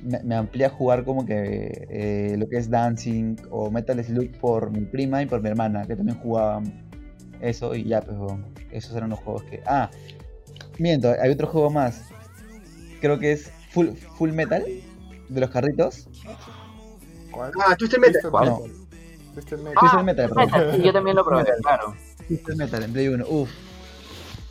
[0.04, 4.32] me, me amplía a jugar como que eh, lo que es Dancing o Metal Slug
[4.39, 6.85] por mi prima y por mi hermana, que también jugaban
[7.42, 9.62] eso y ya, pues bueno, esos eran los juegos que...
[9.66, 9.90] Ah,
[10.80, 12.04] miento, hay otro juego más.
[13.02, 14.64] Creo que es Full, full Metal,
[15.28, 16.08] de los carritos.
[17.30, 17.52] ¿Cuál?
[17.62, 18.22] Ah, Twisted Metal.
[18.22, 18.46] Twisted ¿Cuál?
[18.46, 18.72] Metal.
[19.34, 20.30] Twisted Metal.
[20.30, 21.94] Twisted Metal, sí, yo también lo probé, claro.
[22.28, 23.50] Twisted Metal en Play 1, uff.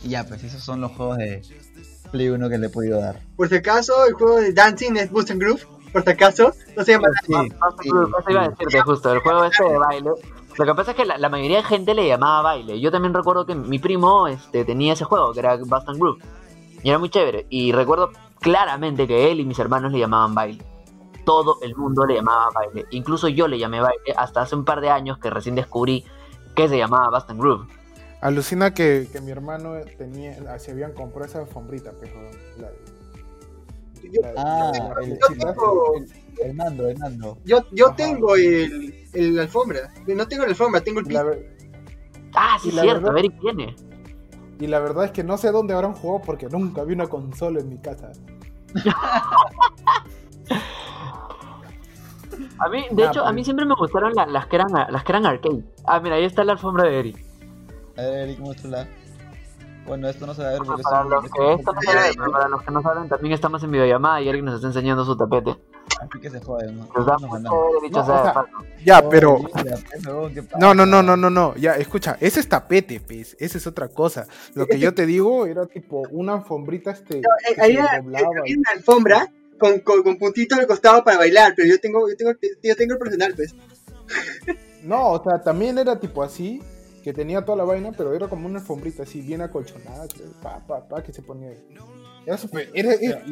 [0.03, 1.41] Y ya, pues esos son los juegos de
[2.12, 3.18] Play 1 que le he podido dar.
[3.35, 5.66] Por si acaso, el juego de Dancing es Boost and Groove.
[5.91, 9.20] Por si acaso, no se llama Sí, Más sí, Eso iba a decirte justo, el
[9.20, 10.11] juego este de baile.
[10.57, 12.80] Lo que pasa es que la, mayoría de gente le llamaba baile.
[12.80, 16.22] Yo también recuerdo que mi primo este, tenía ese juego, que era Boston Groove.
[16.82, 17.46] Y era muy chévere.
[17.50, 20.64] Y recuerdo claramente que él y mis hermanos le llamaban baile.
[21.24, 22.86] Todo el mundo le llamaba baile.
[22.90, 26.05] Incluso yo le llamé baile hasta hace un par de años que recién descubrí
[26.55, 27.66] que se llamaba Boston Groove.
[28.20, 32.14] Alucina que, que mi hermano tenía, se habían comprado esa alfombrita, pero
[32.59, 32.70] la,
[34.12, 36.09] Yo, Ah, la- el, yo tengo- el-
[36.42, 37.38] el mando, el mando.
[37.44, 37.96] yo, yo Ajá.
[37.96, 39.92] tengo el, el alfombra.
[40.07, 41.57] No tengo la alfombra, tengo el ver-
[42.34, 43.76] Ah, sí, cierto, verdad- Eric tiene.
[44.61, 47.61] y la verdad es que no sé dónde habrán jugado porque nunca vi una consola
[47.61, 48.12] en mi casa.
[52.59, 53.34] A mí, de Ah, hecho, a pues.
[53.34, 55.62] mí siempre me gustaron la- las, que eran, las que eran arcade.
[55.84, 57.24] Ah, mira, ahí está la alfombra de Eric.
[57.96, 58.88] A ver, Eric, muéstrala.
[59.87, 62.14] Bueno, esto no se va a ver porque Para los es que esto no saben,
[62.16, 65.05] pero para los que no saben, también estamos en videollamada y Eric nos está enseñando
[65.05, 65.57] su tapete.
[66.01, 66.89] Así que se joden, ¿no?
[66.97, 67.91] Nos da No, sea o de
[68.22, 68.49] sea, paso.
[68.82, 69.37] Ya, Oh, pero...
[69.37, 69.64] pues.
[70.59, 71.55] No, no, no, no, no, no.
[71.57, 73.37] Ya, escucha, ese es tapete, pues.
[73.39, 74.26] Esa es otra cosa.
[74.55, 77.18] Lo que yo te digo era tipo una alfombrita este.
[77.18, 77.22] Eh,
[77.61, 81.68] Ahí se era- había una alfombra con, con, con puntitos al costado para bailar, pero
[81.68, 82.32] yo tengo, yo tengo,
[82.62, 83.55] yo tengo el personal, pues.
[84.82, 86.62] No, o sea, también era tipo así,
[87.05, 90.07] que tenía toda la vaina, pero era como una alfombrita así, bien acolchonada,
[90.42, 91.62] pa, pa, pa, que se ponía ahí.
[92.24, 93.22] Era súper- era- era-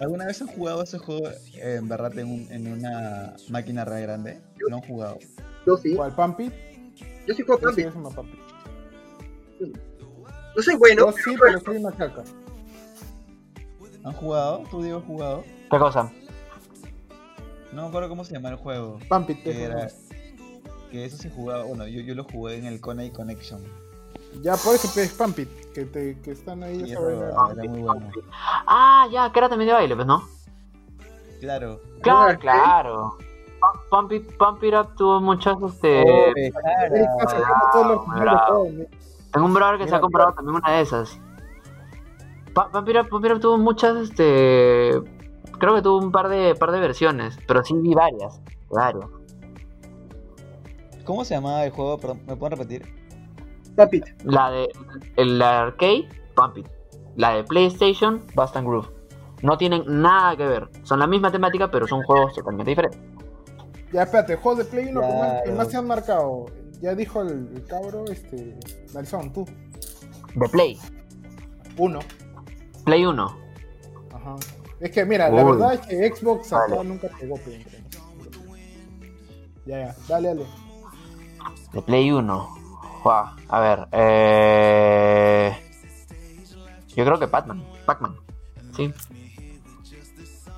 [0.00, 4.02] ¿Alguna vez han jugado ese juego eh, en verdad en, un- en una máquina re
[4.02, 4.40] grande?
[4.68, 5.18] No han jugado.
[5.66, 6.52] Yo sí, ¿Cuál, Pampit?
[7.26, 7.84] yo sí juego Yo sí.
[10.56, 12.24] No soy bueno, Yo sí, pero soy una caca.
[14.04, 14.64] ¿Han jugado?
[14.70, 15.44] ¿Tú, Diego, has jugado?
[15.70, 16.12] ¿Qué cosa?
[17.72, 18.98] No me acuerdo cómo se llama el juego.
[19.08, 19.88] Pampit, Que ese era...
[20.90, 21.64] Que eso se jugaba...
[21.64, 23.60] Bueno, yo, yo lo jugué en el Coney Connection.
[24.42, 26.92] Ya por eso pues Pampit, que, te, que están ahí.
[26.92, 27.62] Eso vaina.
[27.62, 28.10] era muy bueno.
[28.66, 30.22] Ah, ya, que era también de baile, pues, ¿no?
[31.40, 31.80] Claro.
[32.02, 33.16] Claro, claro.
[33.90, 36.04] Pump It, Pump It Up tuvo muchas, este...
[37.74, 38.66] Oh.
[39.32, 41.18] Tengo un brother que se ha comprado también una de esas.
[42.54, 44.92] Pa- Pump It Up, Pump It Up tuvo muchas, este...
[45.58, 48.40] Creo que tuvo un par de, par de versiones, pero sí vi varias.
[48.68, 49.17] Claro.
[51.08, 51.96] ¿Cómo se llamaba el juego?
[51.96, 52.86] Perdón, ¿me pueden repetir?
[53.74, 54.04] Pampit.
[54.24, 54.68] La de
[55.16, 56.06] el la arcade,
[56.36, 56.66] Pump It.
[57.16, 58.88] La de PlayStation, Bust and Groove.
[59.40, 60.68] No tienen nada que ver.
[60.82, 63.00] Son la misma temática, pero son juegos totalmente diferentes.
[63.90, 65.56] Ya, espérate, juegos de Play 1 que más, que Claro.
[65.56, 66.44] más se han marcado.
[66.82, 68.58] Ya dijo el, el cabro, este.
[68.92, 69.46] Nelson, tú.
[70.34, 70.78] De Play.
[71.78, 72.00] Uno.
[72.84, 73.38] Play 1.
[74.12, 74.36] Ajá.
[74.78, 76.86] Es que mira, la verdad es que Xbox acá Vale.
[76.90, 77.64] nunca pegó Play.
[79.64, 80.67] Ya, ya, dale, dale.
[81.72, 82.58] De Play 1.
[83.02, 83.88] Guau, A ver.
[83.92, 85.56] Eh...
[86.96, 87.64] Yo creo que Pac-Man.
[87.86, 88.16] Pac-Man.
[88.76, 88.92] Sí.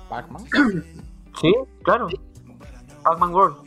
[0.09, 0.43] Pac-Man.
[1.39, 1.51] Sí,
[1.83, 2.07] claro.
[3.03, 3.57] Pac-Man World.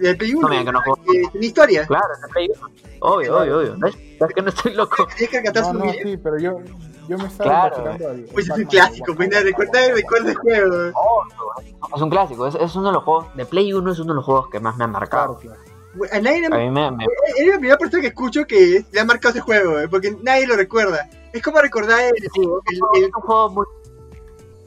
[0.00, 0.40] El Play 1.
[0.42, 1.02] No, mira, que no juego.
[1.12, 1.86] eh, tiene historia.
[1.86, 2.68] Claro, de Play 1.
[3.00, 3.74] Obvio, obvio, obvio.
[3.78, 3.96] ¿Ves?
[3.96, 5.06] Es que no estoy loco.
[5.16, 6.58] Tienes que No, no, sí, pero yo,
[7.08, 7.90] yo me estaba Claro.
[7.90, 8.20] al.
[8.32, 10.92] Pues es un Batman clásico, de pues recuerda, recuerda el juego.
[11.94, 13.34] Es un clásico, es, es uno de los juegos.
[13.34, 15.38] De Play 1 es uno de los juegos que más me han marcado.
[15.38, 15.71] Claro, claro.
[16.12, 17.04] A nadie le A mí me, me-
[17.36, 20.46] Eres la primera persona que escucho que le ha marcado ese juego, eh, porque nadie
[20.46, 21.08] lo recuerda.
[21.32, 22.62] Es como recordar el, Sí, es el- juego-
[22.94, 23.66] el- es juego muy.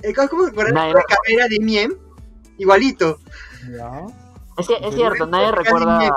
[0.04, 1.94] es como recordar Nadie la carrera de Miem,
[2.58, 3.18] igualito.
[3.76, 4.06] Ya.
[4.58, 6.10] Es, que- es cierto, nadie recuerda a.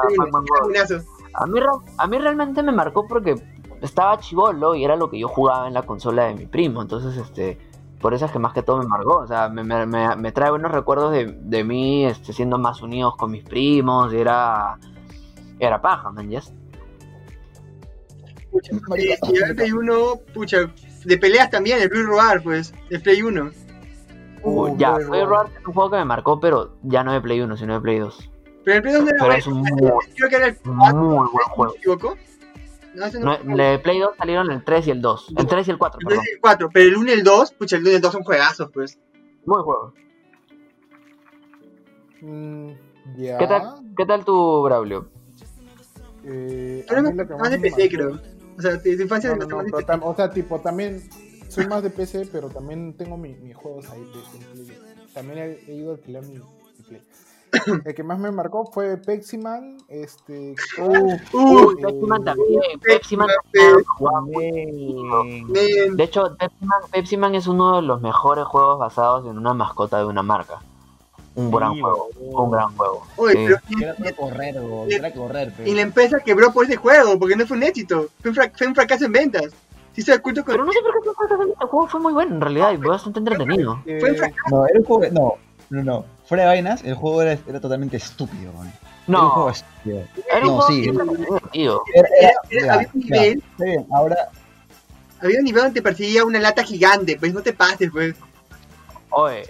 [1.34, 3.34] A mí, re- a mí realmente me marcó porque
[3.80, 6.82] estaba chivolo y era lo que yo jugaba en la consola de mi primo.
[6.82, 7.58] Entonces, este,
[8.00, 9.18] por eso es que más que todo me marcó.
[9.18, 12.82] O sea, me, me, me- me trae buenos recuerdos de, de mí este, siendo más
[12.82, 14.12] unidos con mis primos.
[14.12, 14.78] Y era,
[15.60, 16.30] era paja, man.
[16.30, 16.52] ¿yes?
[18.50, 20.72] Pucha, eh, si el Play 1, pucha,
[21.04, 23.50] de peleas también, el Blue Roar, pues, de Play 1.
[24.42, 25.26] Uh, Uh, ya, Runner.
[25.26, 27.80] Runner es un juego que me marcó, pero ya no de Play 1, sino de
[27.80, 28.30] Play 2.
[28.64, 30.56] Pero el Play 2 no era Pero bueno, es un muy, creo que era el
[30.56, 31.72] 4, muy buen juego.
[31.72, 32.16] me equivoco.
[32.94, 35.34] No, no, de Play 2 salieron el 3 y el 2.
[35.36, 36.24] El 3 y el 4, el perdón.
[36.40, 38.70] 4, pero el 1 y el 2, pucha, el 1 y el 2 son juegazos,
[38.72, 38.98] pues.
[39.44, 39.94] Muy juego.
[42.20, 42.70] Mm,
[43.16, 43.38] ya.
[43.38, 45.08] ¿Qué tal, ¿Qué tal tu Braulio?
[46.30, 48.20] Eh, que más de PC, marcó- creo.
[48.58, 51.08] O sea, de infancia No, de no, más pero tam- o sea, tipo, también
[51.48, 54.78] soy más de PC, pero también tengo mi- mis juegos ahí de.
[55.14, 57.02] También he, he ido a alquilar mi, mi Play.
[57.86, 60.54] El que más me marcó fue Pepsi Man, este...
[60.76, 62.60] Uh, Uy, eh, Pepsi Man también.
[62.82, 65.46] Pepsi Man Pepsi también Man, jugaba muy Men.
[65.52, 69.38] men, De hecho, Pepsi Man, Pepsi Man es uno de los mejores juegos basados en
[69.38, 70.60] una mascota de una marca.
[71.38, 72.42] Un gran Sí, juego, bro.
[72.42, 73.06] un gran juego.
[73.16, 73.74] Oye, Sí.
[73.78, 75.68] pero Era correr, bro, era correr, pero.
[75.68, 78.08] y la empresa quebró por ese juego, porque no fue un éxito.
[78.20, 79.44] Fue un, fra- fue un fracaso en ventas.
[79.94, 82.40] Si se con Pero no sé por qué fue el juego fue muy bueno en
[82.40, 83.80] realidad y fue bastante entretenido.
[83.86, 84.42] eh, Fue un fracaso.
[84.50, 85.12] No, era un juego.
[85.12, 85.34] No,
[85.70, 86.04] no, no.
[86.26, 88.72] Fuera de vainas, el juego era, era totalmente estúpido, man.
[89.08, 89.98] Era un juego No, estúpido.
[90.30, 90.80] era un no, juego sí.
[90.82, 91.82] divertido.
[91.94, 94.16] Era, era- Era- ya, había un nivel, Está bien, ahora.
[95.20, 98.14] había un nivel donde te perseguía una lata gigante, pues no te pases, pues.
[99.10, 99.48] Oye,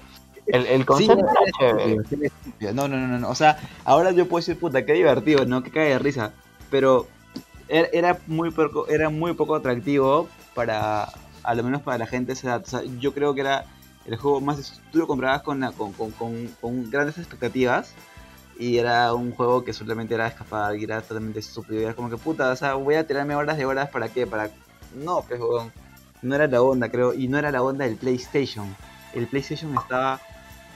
[0.49, 2.73] el, el concepto estúpido, sí, estúpido.
[2.75, 3.29] No, no, no, no.
[3.29, 5.63] O sea, ahora yo puedo decir, puta, qué divertido, ¿no?
[5.63, 6.33] Que cae de risa.
[6.71, 7.07] Pero
[7.69, 11.09] era, era muy poco, era muy poco atractivo para,
[11.43, 12.63] a lo menos para la gente de esa edad.
[12.67, 13.65] O sea, yo creo que era
[14.07, 14.81] el juego más...
[14.91, 17.93] Tú lo comprabas con, la- con, con, con, con grandes expectativas
[18.59, 21.81] y era un juego que solamente era escapar y era totalmente estúpido.
[21.81, 24.27] Y era como que, puta, o sea, voy a tirarme horas de horas para qué,
[24.27, 24.51] para...
[24.97, 25.41] No, pues.
[26.21, 28.75] No era la onda, creo, y no era la onda del PlayStation.
[29.15, 30.21] El PlayStation estaba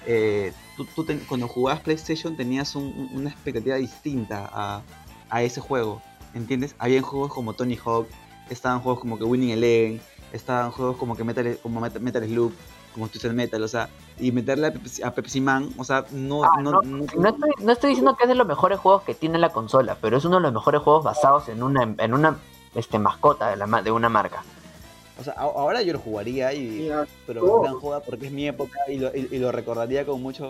[0.07, 4.83] eh, tú, tú ten- cuando jugabas PlayStation tenías un- un- una expectativa distinta a,
[5.31, 6.01] a ese juego,
[6.35, 6.75] ¿entiendes?
[6.79, 8.07] Habían juegos como Tony Hawk,
[8.51, 10.01] estaban juegos como que Winning Eleven,
[10.33, 12.53] estaban juegos como que Metal, como Metal, Metal Slug,
[12.93, 13.89] como Twisted Metal, o sea,
[14.19, 17.73] y meterle a Pepsi, a Pepsi Man, o sea, no, Ah, no, no, estoy, no
[17.73, 20.37] estoy diciendo que es de los mejores juegos que tiene la consola, pero es uno
[20.37, 22.37] de los mejores juegos basados en una, en una
[22.75, 24.43] este, mascota de, la, de una marca.
[25.23, 26.91] O sea, ahora yo lo jugaría y
[27.27, 27.63] pero Oh.
[27.63, 30.49] gran joda porque es mi época y lo, y, y lo recordaría con mucho,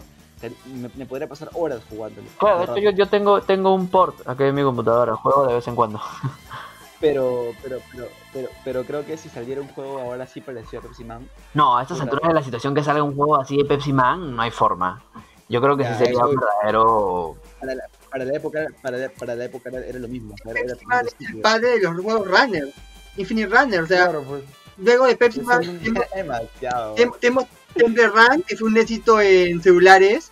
[0.74, 2.26] me, me podría pasar horas jugándolo.
[2.38, 5.46] Claro, de de hecho yo, yo tengo, tengo un port aquí en mi computadora, juego
[5.46, 6.00] de vez en cuando.
[7.00, 10.82] Pero, pero, pero, pero, pero creo que si saliera un juego ahora sí parecido a
[10.84, 13.64] Pepsi Man, No, a estas alturas de la situación que salga un juego así de
[13.64, 15.02] Pepsi Man, no hay forma.
[15.48, 17.36] Yo creo que Ya, sí sería eso- un verdadero...
[17.58, 20.36] para la, para la época, para la, para la época era, era lo mismo.
[20.44, 22.72] Era, era Pepsi Man totalmente es el padre de los juegos Runner.
[23.16, 24.42] Infinite Runner, o sea, Claro, pues.
[24.78, 25.80] Luego de Pepsi Man
[27.20, 30.30] tenemos, Temple Run, que fue un éxito en celulares.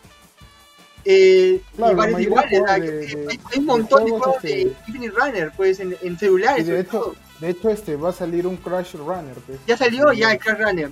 [1.04, 4.60] Eh, Claro, y la varios mayoría iguales, de hay un montón de juegos, juegos de
[4.62, 6.66] este- Infinite Runner, pues en, en celulares.
[6.66, 9.34] De hecho, de hecho este va a salir un Crash Runner.
[9.46, 9.58] pues.
[9.66, 10.90] ya salió ya el Crash Runner.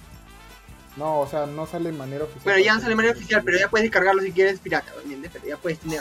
[0.97, 2.43] No, o sea, no sale de manera oficial.
[2.45, 5.31] Bueno, ya no sale de manera oficial, pero ya puedes descargarlo si quieres pirata, ¿entiendes?
[5.33, 6.01] Pero ya puedes tener.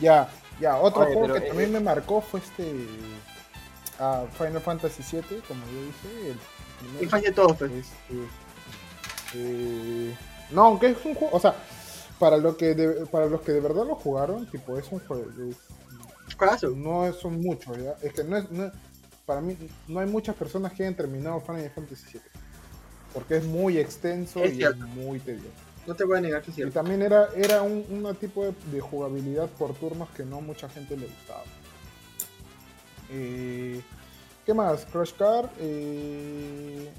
[0.00, 2.64] Ya, ya, otro Oye, juego pero, que eh, también me marcó fue este.
[4.36, 6.30] Final Fantasy VII, como yo dije.
[6.30, 6.38] El
[6.80, 7.04] primero.
[7.04, 7.70] Infancia de todos, pues.
[7.72, 7.92] Este,
[9.34, 10.14] eh,
[10.50, 11.54] no, aunque es un juego, o sea,
[12.18, 15.24] para lo que de- para los que de verdad lo jugaron, tipo es un juego,
[15.48, 15.56] es-
[16.76, 18.70] no son muchos, ya, es que no es, no
[19.26, 19.56] para mí
[19.88, 22.22] no hay muchas personas que hayan terminado Final Fantasy VII,
[23.14, 25.48] porque es muy extenso y es muy tedioso.
[25.86, 28.52] No te voy a negar que es Y también era, era un, un tipo de,
[28.72, 31.42] de jugabilidad por turnos que no mucha gente le gustaba.
[33.12, 33.80] Eh,
[34.46, 34.86] ¿Qué más?
[34.86, 36.90] Crash Car, eh,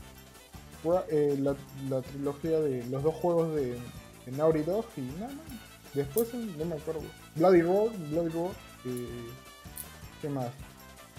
[1.09, 1.55] eh, la,
[1.89, 3.71] la trilogía de los dos juegos de,
[4.25, 5.45] de Naughty Dog y nada más.
[5.93, 7.01] Después no me acuerdo.
[7.35, 8.51] Bloody Roar, Bloody Roar.
[8.85, 9.07] eh,
[10.21, 10.47] ¿Qué más?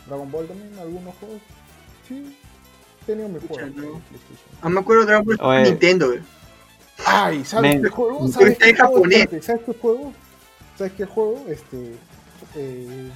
[0.06, 1.40] Dragon Ball también, algunos juegos.
[2.08, 2.36] Sí,
[3.06, 3.56] tenía mi juego.
[3.56, 4.00] de no.
[4.08, 4.48] PlayStation.
[4.62, 5.62] Ah, me acuerdo de Dragon Ball Oye.
[5.70, 6.14] Nintendo.
[7.06, 8.28] Ay, ¿sabes qué juego?
[8.28, 9.04] ¿Sabes qué juego?
[9.42, 10.12] ¿Sabes qué juego?
[10.78, 11.44] ¿Sabes qué juego?
[11.48, 11.94] Este.
[12.56, 13.10] eh,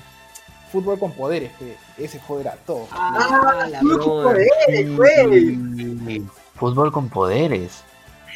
[0.71, 2.87] Fútbol con poderes, que ese juego era todo.
[2.93, 5.55] Ah, la fútbol con poderes, güey.
[6.07, 6.27] Sí.
[6.57, 7.85] Fútbol con poderes.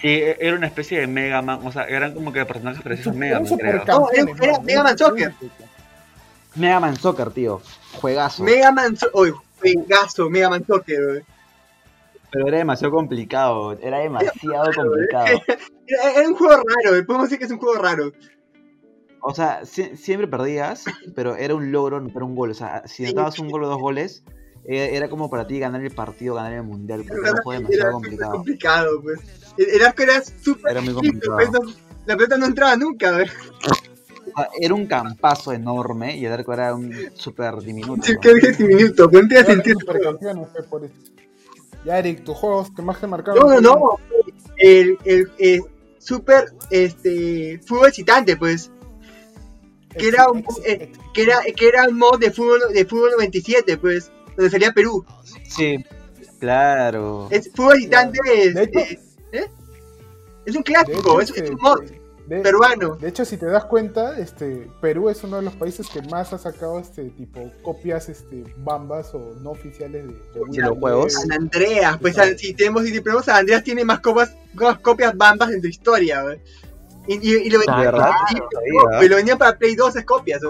[0.00, 3.14] Sí, e- era una especie de Mega Man, o sea, eran como que personajes parecidos
[3.14, 3.58] a Mega Man, creo.
[3.58, 4.62] supercampeones, No, era- era.
[4.62, 5.32] Mega Man Soccer.
[6.54, 7.60] Mega Man Soccer, tío.
[8.00, 8.42] Juegazo.
[8.42, 11.22] Mega Man, So- oye, juegazo, Mega Man Soccer, güey.
[12.30, 15.26] Pero era demasiado complicado, era demasiado complicado.
[15.84, 18.12] Era, era un juego raro, podemos decir que es un juego raro.
[19.22, 22.50] O sea, sie- siempre perdías, pero era un logro anotar un gol.
[22.50, 24.22] O sea, si anotabas un gol o dos goles,
[24.64, 27.90] eh, era como para ti ganar el partido, ganar el mundial, porque era juego Era
[27.92, 28.32] complicado.
[28.32, 29.20] complicado, pues.
[29.56, 31.36] Era que era súper Era muy complicado.
[31.36, 31.60] pues, no-
[32.06, 33.12] la pelota no entraba nunca,
[34.34, 38.02] sea, era un campazo enorme y el arco era un súper diminuto.
[38.02, 38.20] Sí, ¿no?
[38.20, 39.22] que dije minutos, pues
[40.34, 40.94] no fue por eso.
[41.84, 43.40] Ya, Eric, tus juegos que más te marcaron.
[43.46, 43.98] No, no, no.
[44.56, 45.60] El, el, eh,
[45.98, 48.70] súper, este, fútbol excitante, pues.
[49.98, 53.76] Que era un- eh, Que era, que era un mod de fútbol, de fútbol 97,
[53.76, 54.10] pues.
[54.36, 55.04] Donde salía Perú.
[55.48, 55.84] Sí,
[56.40, 57.28] claro.
[57.30, 57.86] Es, fútbol es,
[58.56, 58.98] hecho- eh,
[59.32, 59.46] ¿eh?
[60.46, 61.80] es un De clásico, hecho, es, es este, un mod
[62.26, 62.94] de- peruano.
[62.96, 66.32] De hecho, si te das cuenta, este Perú es uno de los países que más
[66.32, 71.12] ha sacado este tipo copias este bambas o no oficiales de, De los juegos.
[71.12, 75.50] San Andreas, pues si tenemos, si tenemos San Andreas tiene más copias, más copias bambas
[75.50, 76.40] en su historia, güey.
[77.06, 78.10] Y, y, y lo vendían, verdad,
[79.04, 80.40] y- lo vendían para Play 2 esas copias.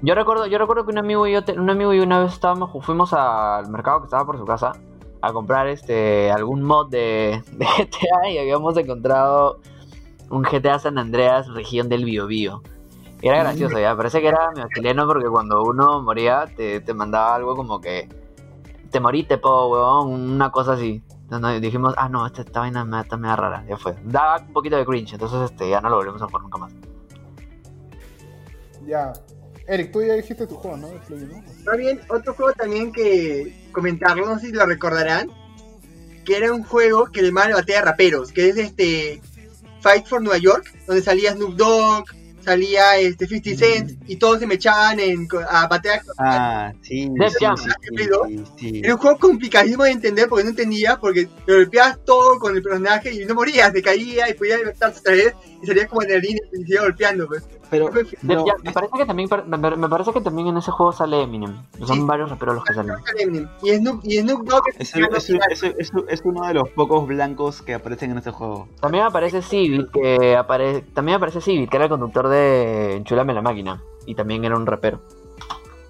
[0.00, 2.32] Yo recuerdo, yo recuerdo que un amigo y yo, te- un amigo y una vez
[2.32, 4.72] estábamos, fuimos al mercado que estaba por su casa
[5.20, 9.58] a comprar este algún mod de, de GTA y habíamos encontrado
[10.30, 12.62] un GTA San Andreas región del Biobío.
[13.20, 16.94] Y era gracioso, ya, parece que era medio chileno porque cuando uno moría te, te
[16.94, 18.08] mandaba algo como que
[18.92, 21.02] te moriste, po, huevón, una cosa así.
[21.28, 23.94] Entonces nos dijimos, ah, no, esta, esta vaina me, está media rara, ya fue.
[24.02, 26.72] Daba un poquito de cringe, entonces este, ya no lo volvemos a jugar nunca más.
[28.86, 29.12] Ya.
[29.66, 30.88] Eric, tú ya dijiste tu juego, ¿no?
[30.88, 31.44] ¿no?
[31.66, 35.30] Más bien, otro juego también que comentarlo, no sé si lo recordarán,
[36.24, 39.20] que era un juego que le llamaban batalla de raperos, que es este
[39.82, 42.06] Fight for Nueva York, donde salía Snoop Dogg,
[42.48, 46.02] salía este 50 Cent y todos se me echaban en, a batalla.
[46.18, 48.80] Ah, sí, sí, sí.
[48.82, 52.62] Era un juego complicadísimo de entender porque no entendía, porque te golpeabas todo con el
[52.62, 56.40] personaje y no morías, te caía y podías levantarse otra vez y salías como adrenalina
[56.46, 57.26] y te seguía golpeando.
[57.26, 57.44] Pues.
[57.70, 57.90] Pero,
[58.22, 61.54] me parece que también me, me parece que también en ese juego sale Eminem.
[61.84, 62.02] Son Sí.
[62.04, 62.96] varios raperos los que salen.
[63.62, 67.60] Y Snoop, y Snoop Dogg es, es- es- es- es uno de los pocos blancos
[67.62, 68.68] que aparecen en este juego.
[68.80, 73.42] También aparece Civit, que aparece también aparece Civit, que era el conductor de Enchulame la
[73.42, 75.00] máquina y también era un rapero.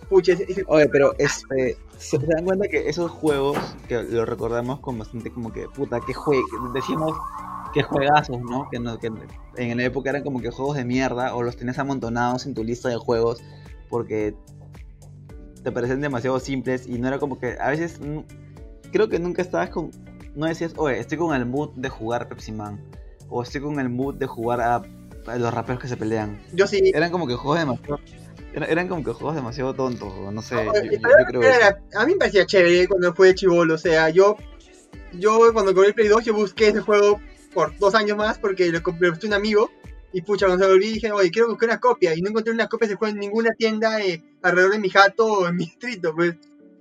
[0.08, 0.32] pucha,
[0.68, 3.58] Oye, pero este, se dan cuenta que esos juegos
[3.88, 6.38] que lo recordamos con bastante como que puta, que jue
[6.72, 7.12] decimos
[7.72, 8.68] que juegazos, ¿no?
[8.70, 9.10] Que, no, que
[9.56, 12.64] en la época eran como que juegos de mierda o los tenías amontonados en tu
[12.64, 13.42] lista de juegos
[13.88, 14.34] porque
[15.62, 18.20] te parecen demasiado simples y no era como que a veces mm,
[18.92, 19.90] creo que nunca estabas con
[20.34, 22.80] no decías, "Oye, estoy con el mood de jugar Pepsi Man"
[23.28, 24.76] o estoy con el mood de jugar a,
[25.26, 26.40] a los raperos que se pelean.
[26.54, 26.80] yo sí.
[26.94, 27.98] Eran como que juegos demasiado
[28.54, 31.58] eran, como que juegos demasiado tontos, no sé, yo, yo- yo Pero creo eso.
[31.60, 34.36] era- a mí me parecía chévere cuando fue chivolo, o sea, yo,
[35.12, 37.20] yo cuando compré el Play 2, yo busqué ese juego
[37.52, 39.70] por dos años más porque lo compré un amigo
[40.12, 42.66] y pucha, cuando se volví dije, oye, quiero buscar una copia y no encontré una
[42.68, 46.14] copia de juego en ninguna tienda eh, alrededor de mi jato o en mi distrito,
[46.14, 46.34] pues.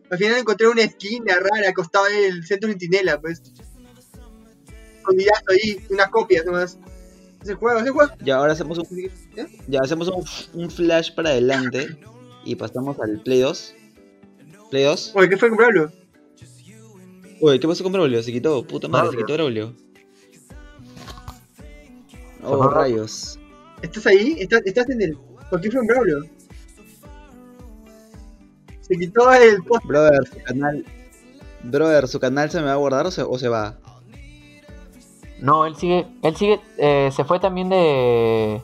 [0.09, 3.41] Al final encontré una esquina rara acostado del centro Centinela, pues.
[4.99, 6.77] Escondidazo ahí, una copia nomás.
[7.41, 8.13] Ese juego, ese juego.
[8.21, 8.87] Ya ahora hacemos un,
[9.35, 9.47] ¿Eh?
[9.67, 10.23] ya hacemos un,
[10.61, 11.97] un flash para adelante
[12.45, 13.75] y pasamos al Play 2.
[14.71, 15.11] Play 2.
[15.15, 15.91] Oye, ¿qué fue comprarlo?
[17.41, 18.23] Oye, ¿qué pasó con Braulio?
[18.23, 19.25] Se quitó, puta madre, se Braulio.
[19.25, 19.86] quitó Braulio.
[22.43, 23.39] Oh, rayos.
[23.81, 24.35] ¿Estás ahí?
[24.39, 25.17] ¿Estás, estás en el.
[25.49, 26.17] ¿Por qué fue un Braulio?
[28.81, 29.85] Se quitó el post.
[29.85, 30.85] Brother, su canal.
[31.63, 33.77] Brother, ¿su canal se me va a guardar o se, o se va?
[35.41, 38.61] No, él sigue, él sigue, eh, se fue también de...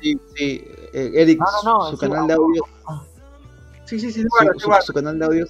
[0.00, 0.64] Sí, sí.
[0.92, 2.62] eh, Eric, No, no, no, su canal de audio.
[3.86, 4.82] Sí, sí, sí, Su, guarda, se su- guarda.
[4.86, 5.46] su canal de audio.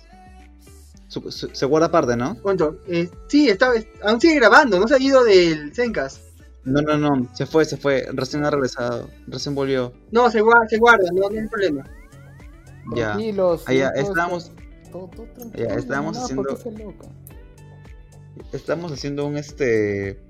[1.08, 2.36] su- su- se guarda aparte, ¿no?
[2.40, 2.78] ¿Cuánto?
[2.88, 6.20] Eh, sí, está, aún sigue grabando, no se ha ido del Zencast.
[6.64, 7.28] No, no, no.
[7.34, 8.06] Se fue, se fue.
[8.12, 9.08] Recién ha regresado.
[9.26, 9.92] Recién volvió.
[10.12, 11.84] No, se guarda, se guarda, no, no hay problema.
[12.94, 13.12] Ya.
[13.12, 13.64] Tranquilos.
[13.66, 14.52] Ah, ya, todo- estábamos,
[14.92, 15.74] todo- todo tranquilo, ya,
[16.24, 16.42] haciendo-
[18.52, 20.20] estamos haciendo un este.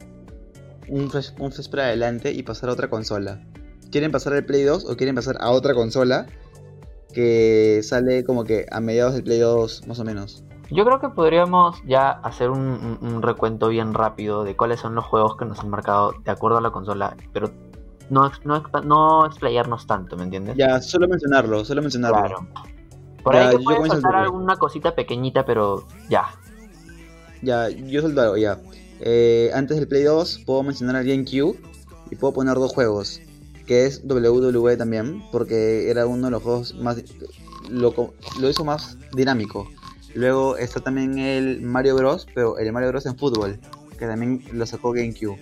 [0.88, 3.44] Un flash, un flash para adelante y pasar a otra consola.
[3.90, 6.26] ¿Quieren pasar al Play 2 o quieren pasar a otra consola?
[7.12, 10.44] Que sale como que a mediados del Play 2, más o menos.
[10.72, 14.94] Yo creo que podríamos ya hacer un, un- un recuento bien rápido de cuáles son
[14.94, 17.50] los juegos que nos han marcado de acuerdo a la consola, pero
[18.10, 20.56] no, no, no explayarnos tanto, ¿me entiendes?
[20.56, 22.18] Ya, solo mencionarlo, solo mencionarlo.
[22.20, 22.46] Claro.
[23.22, 26.26] Por Ya, ahí que puedes alguna cosita pequeñita, pero ya.
[27.42, 28.58] Ya, yo suelto algo, ya.
[29.00, 31.58] Eh, antes del Play 2 puedo mencionar al GameCube
[32.10, 33.20] y puedo poner dos juegos,
[33.66, 37.02] que es WWE también, porque era uno de los juegos más...
[37.68, 37.94] Lo,
[38.40, 39.68] lo hizo más dinámico.
[40.14, 43.58] Luego está también el Mario Bros, pero el Mario Bros en fútbol,
[43.98, 45.38] que también lo sacó GameCube.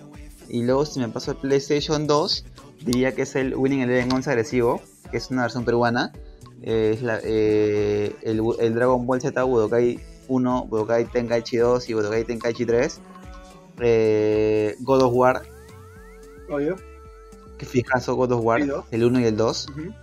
[0.49, 2.45] Y luego si me paso al PlayStation 2,
[2.85, 6.11] diría que es el Winning Eleven 11 agresivo, que es una versión peruana.
[6.61, 11.93] Eh, es la- eh, el, el Dragon Ball Z Budokai 1, Budokai Tenkaichi 2 y
[11.93, 13.01] Budokai Tenkaichi 3.
[13.79, 15.41] Eh, God of War,
[16.49, 16.75] Obvio.
[17.57, 18.61] que fijazo God of War,
[18.91, 19.67] el 1 y el 2.
[19.69, 19.93] Ujú.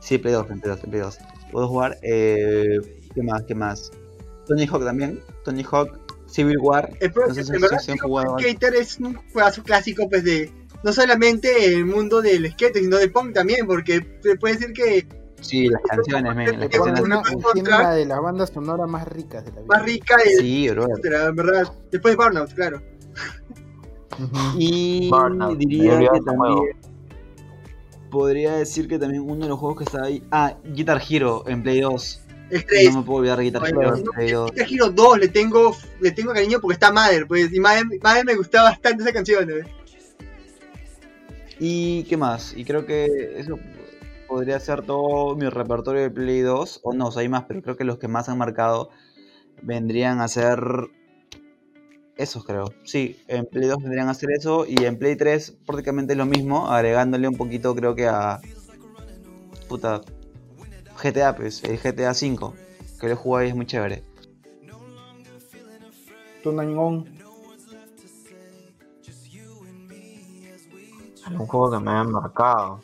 [0.00, 1.18] Sí, Play 2, Play 2, Play 2.
[1.52, 2.78] God of War, eh,
[3.14, 3.42] ¿qué más?
[3.44, 3.90] ¿Qué más?
[4.46, 6.90] Tony Hawk también, Tony Hawk, Civil War.
[7.00, 7.52] El No sé si-.
[7.52, 10.50] Skater es un juegazo clásico, pues de
[10.82, 15.06] no solamente el mundo del skate, sino del punk también, porque se puede decir que
[15.40, 17.00] Sí, las canciones, men, las canciones.
[17.02, 17.22] una,
[17.56, 19.66] una de las bandas sonoras más ricas de la vida.
[19.68, 20.86] más rica de Sí, bro.
[20.88, 21.72] en verdad.
[21.90, 22.80] Después de Burnout, claro.
[24.56, 26.58] Y Burnout, diría que también
[28.10, 30.22] podría decir que también uno de los juegos que está ahí.
[30.30, 32.21] Ah, Guitar Hero en Play 2.
[32.52, 32.92] El 3.
[32.92, 34.50] No me puedo olvidar de Guitar Hero en no, Play 2.
[34.52, 38.24] Guitar Hero 2 le tengo, le tengo cariño porque está Mother, pues, y Mother, Mother
[38.24, 39.64] me gustaba bastante esa canción, ¿eh?
[41.58, 43.58] Y qué más, y creo que eso
[44.32, 46.80] podría ser todo mi repertorio de Play 2.
[46.82, 48.90] O no, o sea, hay más, pero creo que los que más han marcado
[49.62, 50.58] vendrían a ser
[52.16, 52.72] esos, creo.
[52.84, 54.64] Sí, en Play 2 vendrían a ser eso.
[54.66, 58.40] Y en Play 3 prácticamente lo mismo, agregándole un poquito, creo que a.
[59.68, 60.00] Puta.
[61.02, 62.54] GTA, pues, el GTA 5.
[63.00, 64.04] Que lo jugué y es muy chévere.
[66.42, 67.08] Tunangón.
[71.30, 72.80] Un juego que me han marcado.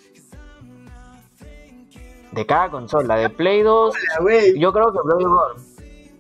[2.32, 4.58] De cada consola, de Play 2, Hola, güey.
[4.58, 5.56] yo creo que Bloody Roar.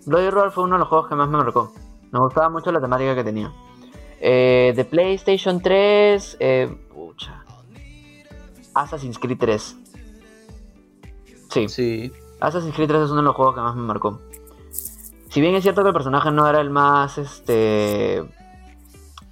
[0.06, 1.72] Bloody Roar fue uno de los juegos que más me marcó.
[2.10, 3.52] Me gustaba mucho la temática que tenía.
[4.20, 7.44] Eh, de PlayStation 3, eh, pucha.
[8.74, 9.76] Assassin's Creed 3.
[11.50, 12.12] Sí, Sí.
[12.40, 14.20] Assassin's Creed 3 es uno de los juegos que más me marcó.
[15.30, 18.18] Si bien es cierto que el personaje no era el más, este...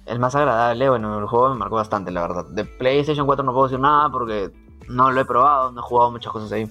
[0.05, 2.45] El más agradable, bueno, el juego me marcó bastante, la verdad.
[2.49, 4.51] De PlayStation 4 no puedo decir nada porque
[4.87, 6.65] no lo he probado, no he jugado muchas cosas ahí.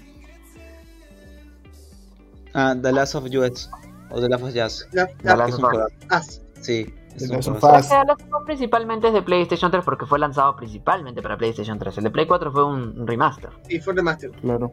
[2.55, 3.71] Ah, The Last of Us.
[4.11, 4.89] O The Last of Us.
[4.93, 6.43] La, The la, Last of un Us.
[6.63, 6.95] Sí.
[7.15, 7.65] es The un Last of.
[7.65, 8.45] Us.
[8.47, 11.99] Principalmente es de PlayStation 3 porque fue lanzado principalmente para PlayStation 3.
[11.99, 13.51] El de Play 4 fue un un remaster.
[13.69, 14.31] y fue remaster.
[14.33, 14.71] Claro.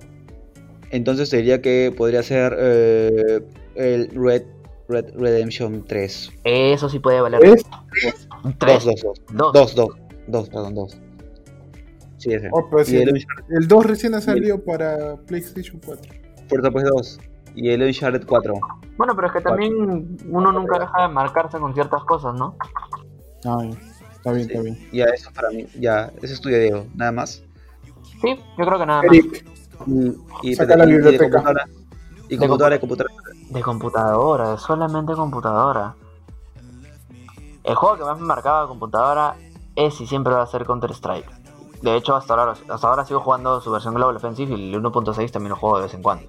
[0.94, 4.44] Entonces diría que podría ser eh, el Red,
[4.88, 6.32] Red Redemption 3.
[6.44, 7.44] Eso sí puede valer.
[7.44, 7.66] ¿Es?
[8.44, 8.86] Un 2, 3.
[8.86, 9.22] 2, 2.
[9.34, 9.54] Dos.
[9.54, 9.90] 2, 2.
[10.28, 11.02] 2, perdón, 2.
[12.18, 12.48] Sí, ese.
[12.52, 16.12] Oh, pero sí, y el el, Uncharted, el 2 recién ha salido para PlayStation 4.
[16.48, 17.20] Puerta pues 2.
[17.56, 18.54] Y el Uncharted 4.
[18.96, 22.56] Bueno, pero es que también uno nunca deja de marcarse con ciertas cosas, ¿no?
[23.46, 23.76] Ay,
[24.12, 24.90] está bien, está bien.
[24.92, 25.66] Ya, eso para mí.
[25.80, 26.86] Ya, ese es tuyo, Diego.
[26.94, 27.44] Nada más.
[28.22, 29.12] Sí, yo creo que nada más.
[29.12, 29.53] Eric, Mm,
[30.44, 31.66] Y, Saca la y- y de computadora.
[32.30, 33.14] Y computadora, y computadora.
[33.50, 35.96] De computadora, solamente computadora.
[37.64, 39.36] El juego que más me marcaba de computadora
[39.76, 41.30] es y siempre va a ser Counter Strike.
[41.82, 45.32] De hecho, hasta ahora, hasta ahora sigo jugando su versión Global Offensive y el 1.6
[45.32, 46.26] también lo juego de vez en cuando.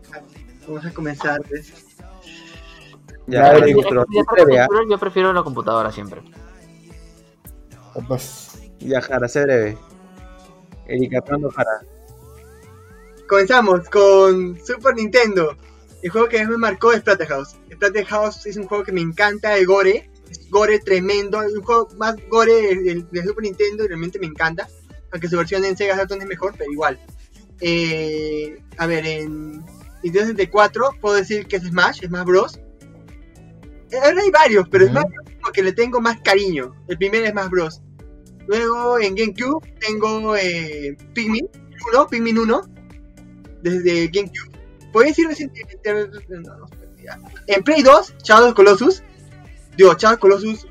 [0.67, 1.41] Vamos a comenzar.
[3.27, 3.53] Ya, ¿ah?
[3.55, 6.23] prefiero- yo prefiero la computadora siempre.
[8.81, 9.79] Ya, Jara, sé breve.
[10.87, 11.81] Erika Jara.
[13.35, 15.57] Comenzamos con Super Nintendo.
[16.05, 17.57] El juego que más me marcó es Splatterhouse.
[17.73, 20.09] Splatterhouse es un juego que me encanta de Gore.
[20.31, 21.43] Es Gore tremendo.
[21.43, 24.69] Es un juego más Gore de, de Super Nintendo y realmente me encanta.
[25.11, 27.01] Aunque su versión en Sega Saturn es mejor, pero igual.
[27.61, 29.65] Eh, a ver, en
[30.05, 32.61] Nintendo 64 puedo decir que es Smash, Smash Bros.
[33.91, 34.93] Eh, Ahora hay varios, pero Ujú.
[34.93, 36.73] Smash Bros es como que le tengo más cariño.
[36.87, 37.83] El primero es Smash Bros.
[38.47, 41.49] Luego en GameCube tengo eh, Pikmin
[41.93, 42.74] 1, Pikmin 1
[43.65, 44.53] desde GameCube.
[44.93, 45.79] Podría decir recientemente.
[46.29, 46.67] no, no.
[47.49, 49.03] En Play 2, Shadow of Colossus.
[49.77, 50.67] Digo, Shadow of Colossus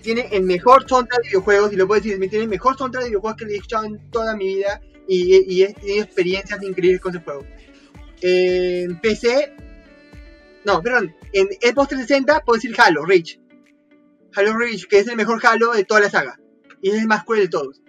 [0.00, 1.72] tiene el mejor soundtrack de videojuegos.
[1.72, 4.34] Y lo puedo decir, tiene el mejor soundtrack de videojuegos que he escuchado en toda
[4.36, 4.80] mi vida.
[5.06, 7.44] Y, y he tenido experiencias increíbles con ese juego.
[8.22, 9.54] En PC.
[10.64, 11.14] No, perdón.
[11.32, 13.38] En Xbox 360 puedo decir Halo, Reach.
[14.34, 16.40] Halo Reach, que es el mejor Halo de toda la saga.
[16.80, 17.82] Y es el más cruel de todos.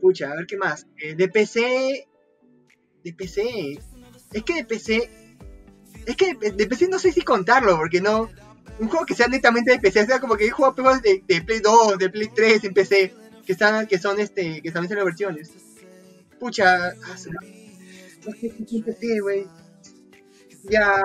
[0.00, 0.86] Pucha, a ver qué más.
[0.98, 2.06] Eh, de PC.
[3.04, 3.78] De PC.
[4.32, 5.10] Es que de PC.
[6.06, 8.28] Es que de, de PC no sé si contarlo, porque no.
[8.78, 11.22] Un juego que sea netamente de PC, o sea, como que he jugado juegos de,
[11.26, 13.14] de Play 2, de Play 3 en PC,
[13.46, 15.50] que están, que son este, que también son las versiones.
[16.40, 17.16] Pucha, ah,
[18.42, 19.46] en PC, güey.
[20.64, 21.02] Ya.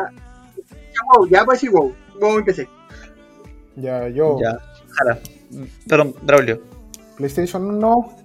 [0.57, 1.93] Ya, wow, ya voy a decir wow.
[2.19, 2.67] Wow empecé.
[3.75, 4.37] Ya, yo.
[4.41, 4.57] Ya,
[4.89, 5.19] Jara.
[5.87, 6.61] Perdón, Braulio.
[7.17, 8.17] PlayStation 1.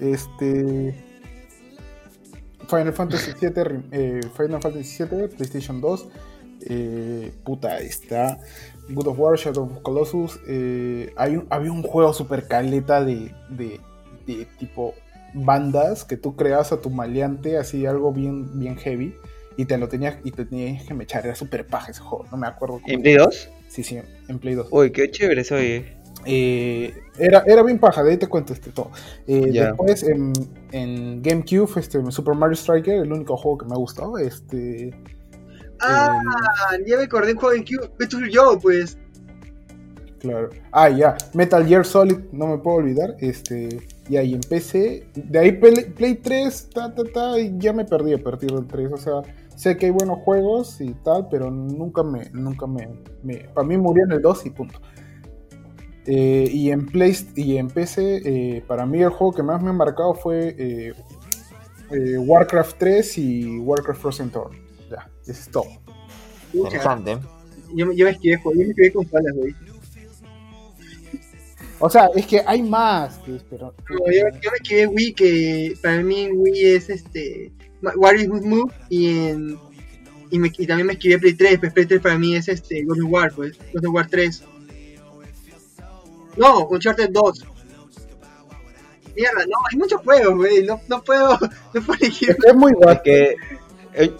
[0.00, 1.11] Este.
[2.68, 6.08] Final Fantasy 7, eh, Final Fantasy 7, PlayStation 2,
[6.66, 8.38] eh, puta, está
[8.88, 13.32] God of War, Shadow of Colossus, eh, hay un, había un juego super caleta de,
[13.48, 13.80] de,
[14.26, 14.94] de, tipo
[15.34, 19.14] bandas que tú creas a tu maleante, así algo bien, bien heavy,
[19.56, 22.36] y te lo tenías, y te tenías que mechar, era super paja ese juego, no
[22.36, 22.80] me acuerdo.
[22.86, 23.50] ¿En Play 2?
[23.68, 23.98] Sí, sí,
[24.28, 24.68] en Play 2.
[24.70, 25.86] Uy, qué chévere soy.
[26.24, 28.90] Eh, era, era bien paja, de ahí te cuento este todo.
[29.26, 29.68] Eh, yeah.
[29.68, 30.32] Después en,
[30.72, 34.18] en, GameCube, este, Super Mario Striker, el único juego que me ha gustado.
[34.18, 34.94] Este,
[35.80, 36.20] ah,
[36.74, 38.98] eh, ya me acordé un juego en GameCube, Metal yo, pues.
[40.20, 40.50] Claro.
[40.70, 41.16] Ah, ya.
[41.34, 43.16] Metal Gear Solid, no me puedo olvidar.
[43.18, 45.08] Este, y ahí empecé.
[45.14, 48.68] De ahí Play, Play 3, ta, ta, ta, y ya me perdí a partir del
[48.68, 48.92] 3.
[48.92, 49.22] O sea,
[49.56, 52.30] sé que hay buenos juegos y tal, pero nunca me.
[52.30, 52.88] Nunca me,
[53.24, 54.80] me para mí murió en el 2 y punto.
[56.06, 59.70] Eh, y, en Play, y en PC, eh, para mí el juego que más me
[59.70, 60.92] ha marcado fue eh,
[62.18, 64.58] Warcraft 3 y Warcraft Frozen Throne.
[64.90, 65.66] Ya, eso es todo.
[66.52, 67.18] Interesante.
[67.74, 69.54] Yo, yo me esquivé, yo me esquivé con palas, güey.
[71.78, 73.74] O sea, es que hay más que pero...
[73.90, 77.52] no, yo, yo, me esquivé Wii, que para mí Wii es este.
[77.96, 79.58] Warriors Good Move y en.
[80.30, 82.84] Y, me, y, también me esquivé Play 3, pues Play 3 para mí es este
[82.84, 84.44] God of War, pues, God of War 3.
[86.36, 87.44] No, Uncharted 2.
[89.14, 90.64] Mierda, no, hay muchos juegos, güey.
[90.64, 91.38] No, no puedo,
[91.74, 92.36] no puedo elegir.
[92.46, 92.98] Es muy guay.
[93.04, 93.36] Que,
[93.94, 94.10] eh,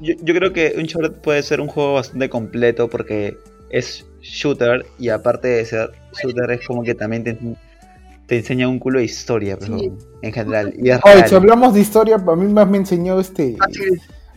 [0.00, 3.38] yo, yo, creo que Uncharted puede ser un juego bastante completo porque
[3.70, 5.90] es shooter y aparte de ser
[6.22, 7.38] shooter es como que también te,
[8.26, 9.90] te enseña un culo de historia, pero sí.
[10.20, 10.74] en general.
[10.76, 13.56] Y es Oye, si hablamos de historia, a mí más me enseñó este.
[13.58, 13.84] Ah, sí.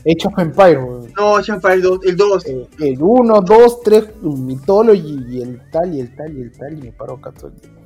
[0.08, 1.14] Age of Empire, güey.
[1.18, 2.46] No, Age of Empire 2, el 2.
[2.46, 6.74] Eh, el 1, 2, 3, Mythology y el tal y el tal y el tal
[6.78, 7.82] y me paro acá todo el tiempo.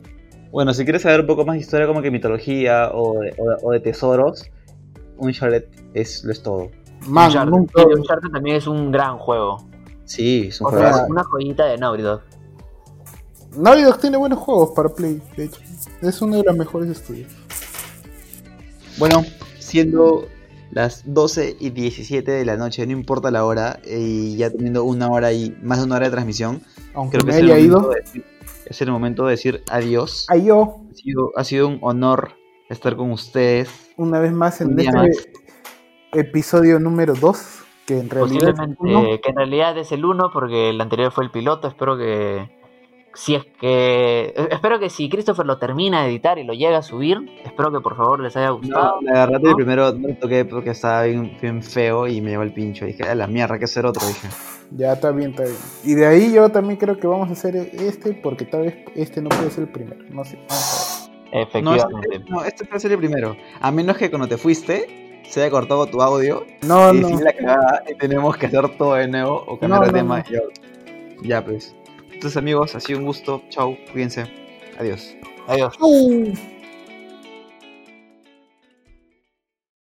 [0.51, 3.49] Bueno, si quieres saber un poco más de historia como que mitología o de, o
[3.49, 4.49] de, o de tesoros,
[5.17, 6.69] Uncharted es, lo es todo.
[7.07, 7.83] Man, Uncharted, nunca...
[7.85, 9.69] Uncharted también es un gran juego.
[10.05, 10.93] Sí, es un o juego.
[10.93, 12.21] Sea, una joyita de Naughty Dog.
[13.55, 15.61] Naughty Dog tiene buenos juegos para Play, de hecho.
[16.01, 17.31] Es uno de los mejores estudios.
[18.97, 19.23] Bueno,
[19.59, 20.27] siendo
[20.71, 25.07] las 12 y 17 de la noche, no importa la hora, y ya teniendo una
[25.09, 26.61] hora y más de una hora de transmisión,
[26.93, 27.79] Aunque creo que me es el, haya ido.
[27.79, 28.25] momento de decir,
[28.65, 30.25] es el momento de decir adiós.
[30.29, 30.69] Adiós.
[30.91, 32.33] Ha sido, ha sido un honor
[32.69, 33.69] estar con ustedes.
[33.97, 35.07] Una vez más en este más.
[36.13, 37.37] episodio número 2,
[37.87, 39.03] que en realidad es uno.
[39.21, 41.67] que en realidad es el 1 porque el anterior fue el piloto.
[41.67, 42.58] Espero que
[43.21, 46.81] si es que espero que si Christopher lo termina de editar y lo llega a
[46.81, 49.01] subir, espero que por favor les haya gustado.
[49.01, 49.49] No, la verdad, ¿no?
[49.49, 52.85] el primero no lo toqué porque estaba bien, bien feo y me llevó el pincho.
[52.85, 54.07] Dije, a la mierda, hay que hacer otro.
[54.07, 54.27] Dije,
[54.71, 55.55] Ya está bien, está bien.
[55.83, 59.21] Y de ahí yo también creo que vamos a hacer este, porque tal vez este
[59.21, 59.97] no puede ser el primero.
[60.11, 60.37] No sé.
[60.47, 60.63] Vamos
[61.03, 61.63] a ver.
[61.63, 62.07] no, Efectivamente.
[62.15, 63.35] este, no, este puede ser el primero.
[63.59, 67.19] A menos que cuando te fuiste se haya cortado tu audio No, y no.
[67.19, 70.23] la cagada y tenemos que hacer todo de nuevo o cambiar No, de no, tema.
[71.21, 71.75] ya, pues.
[72.19, 73.41] Entonces, amigos, ha sido un gusto.
[73.47, 74.25] Chau, cuídense.
[74.77, 75.15] Adiós.
[75.47, 75.73] Adiós.
[75.79, 76.33] Uh.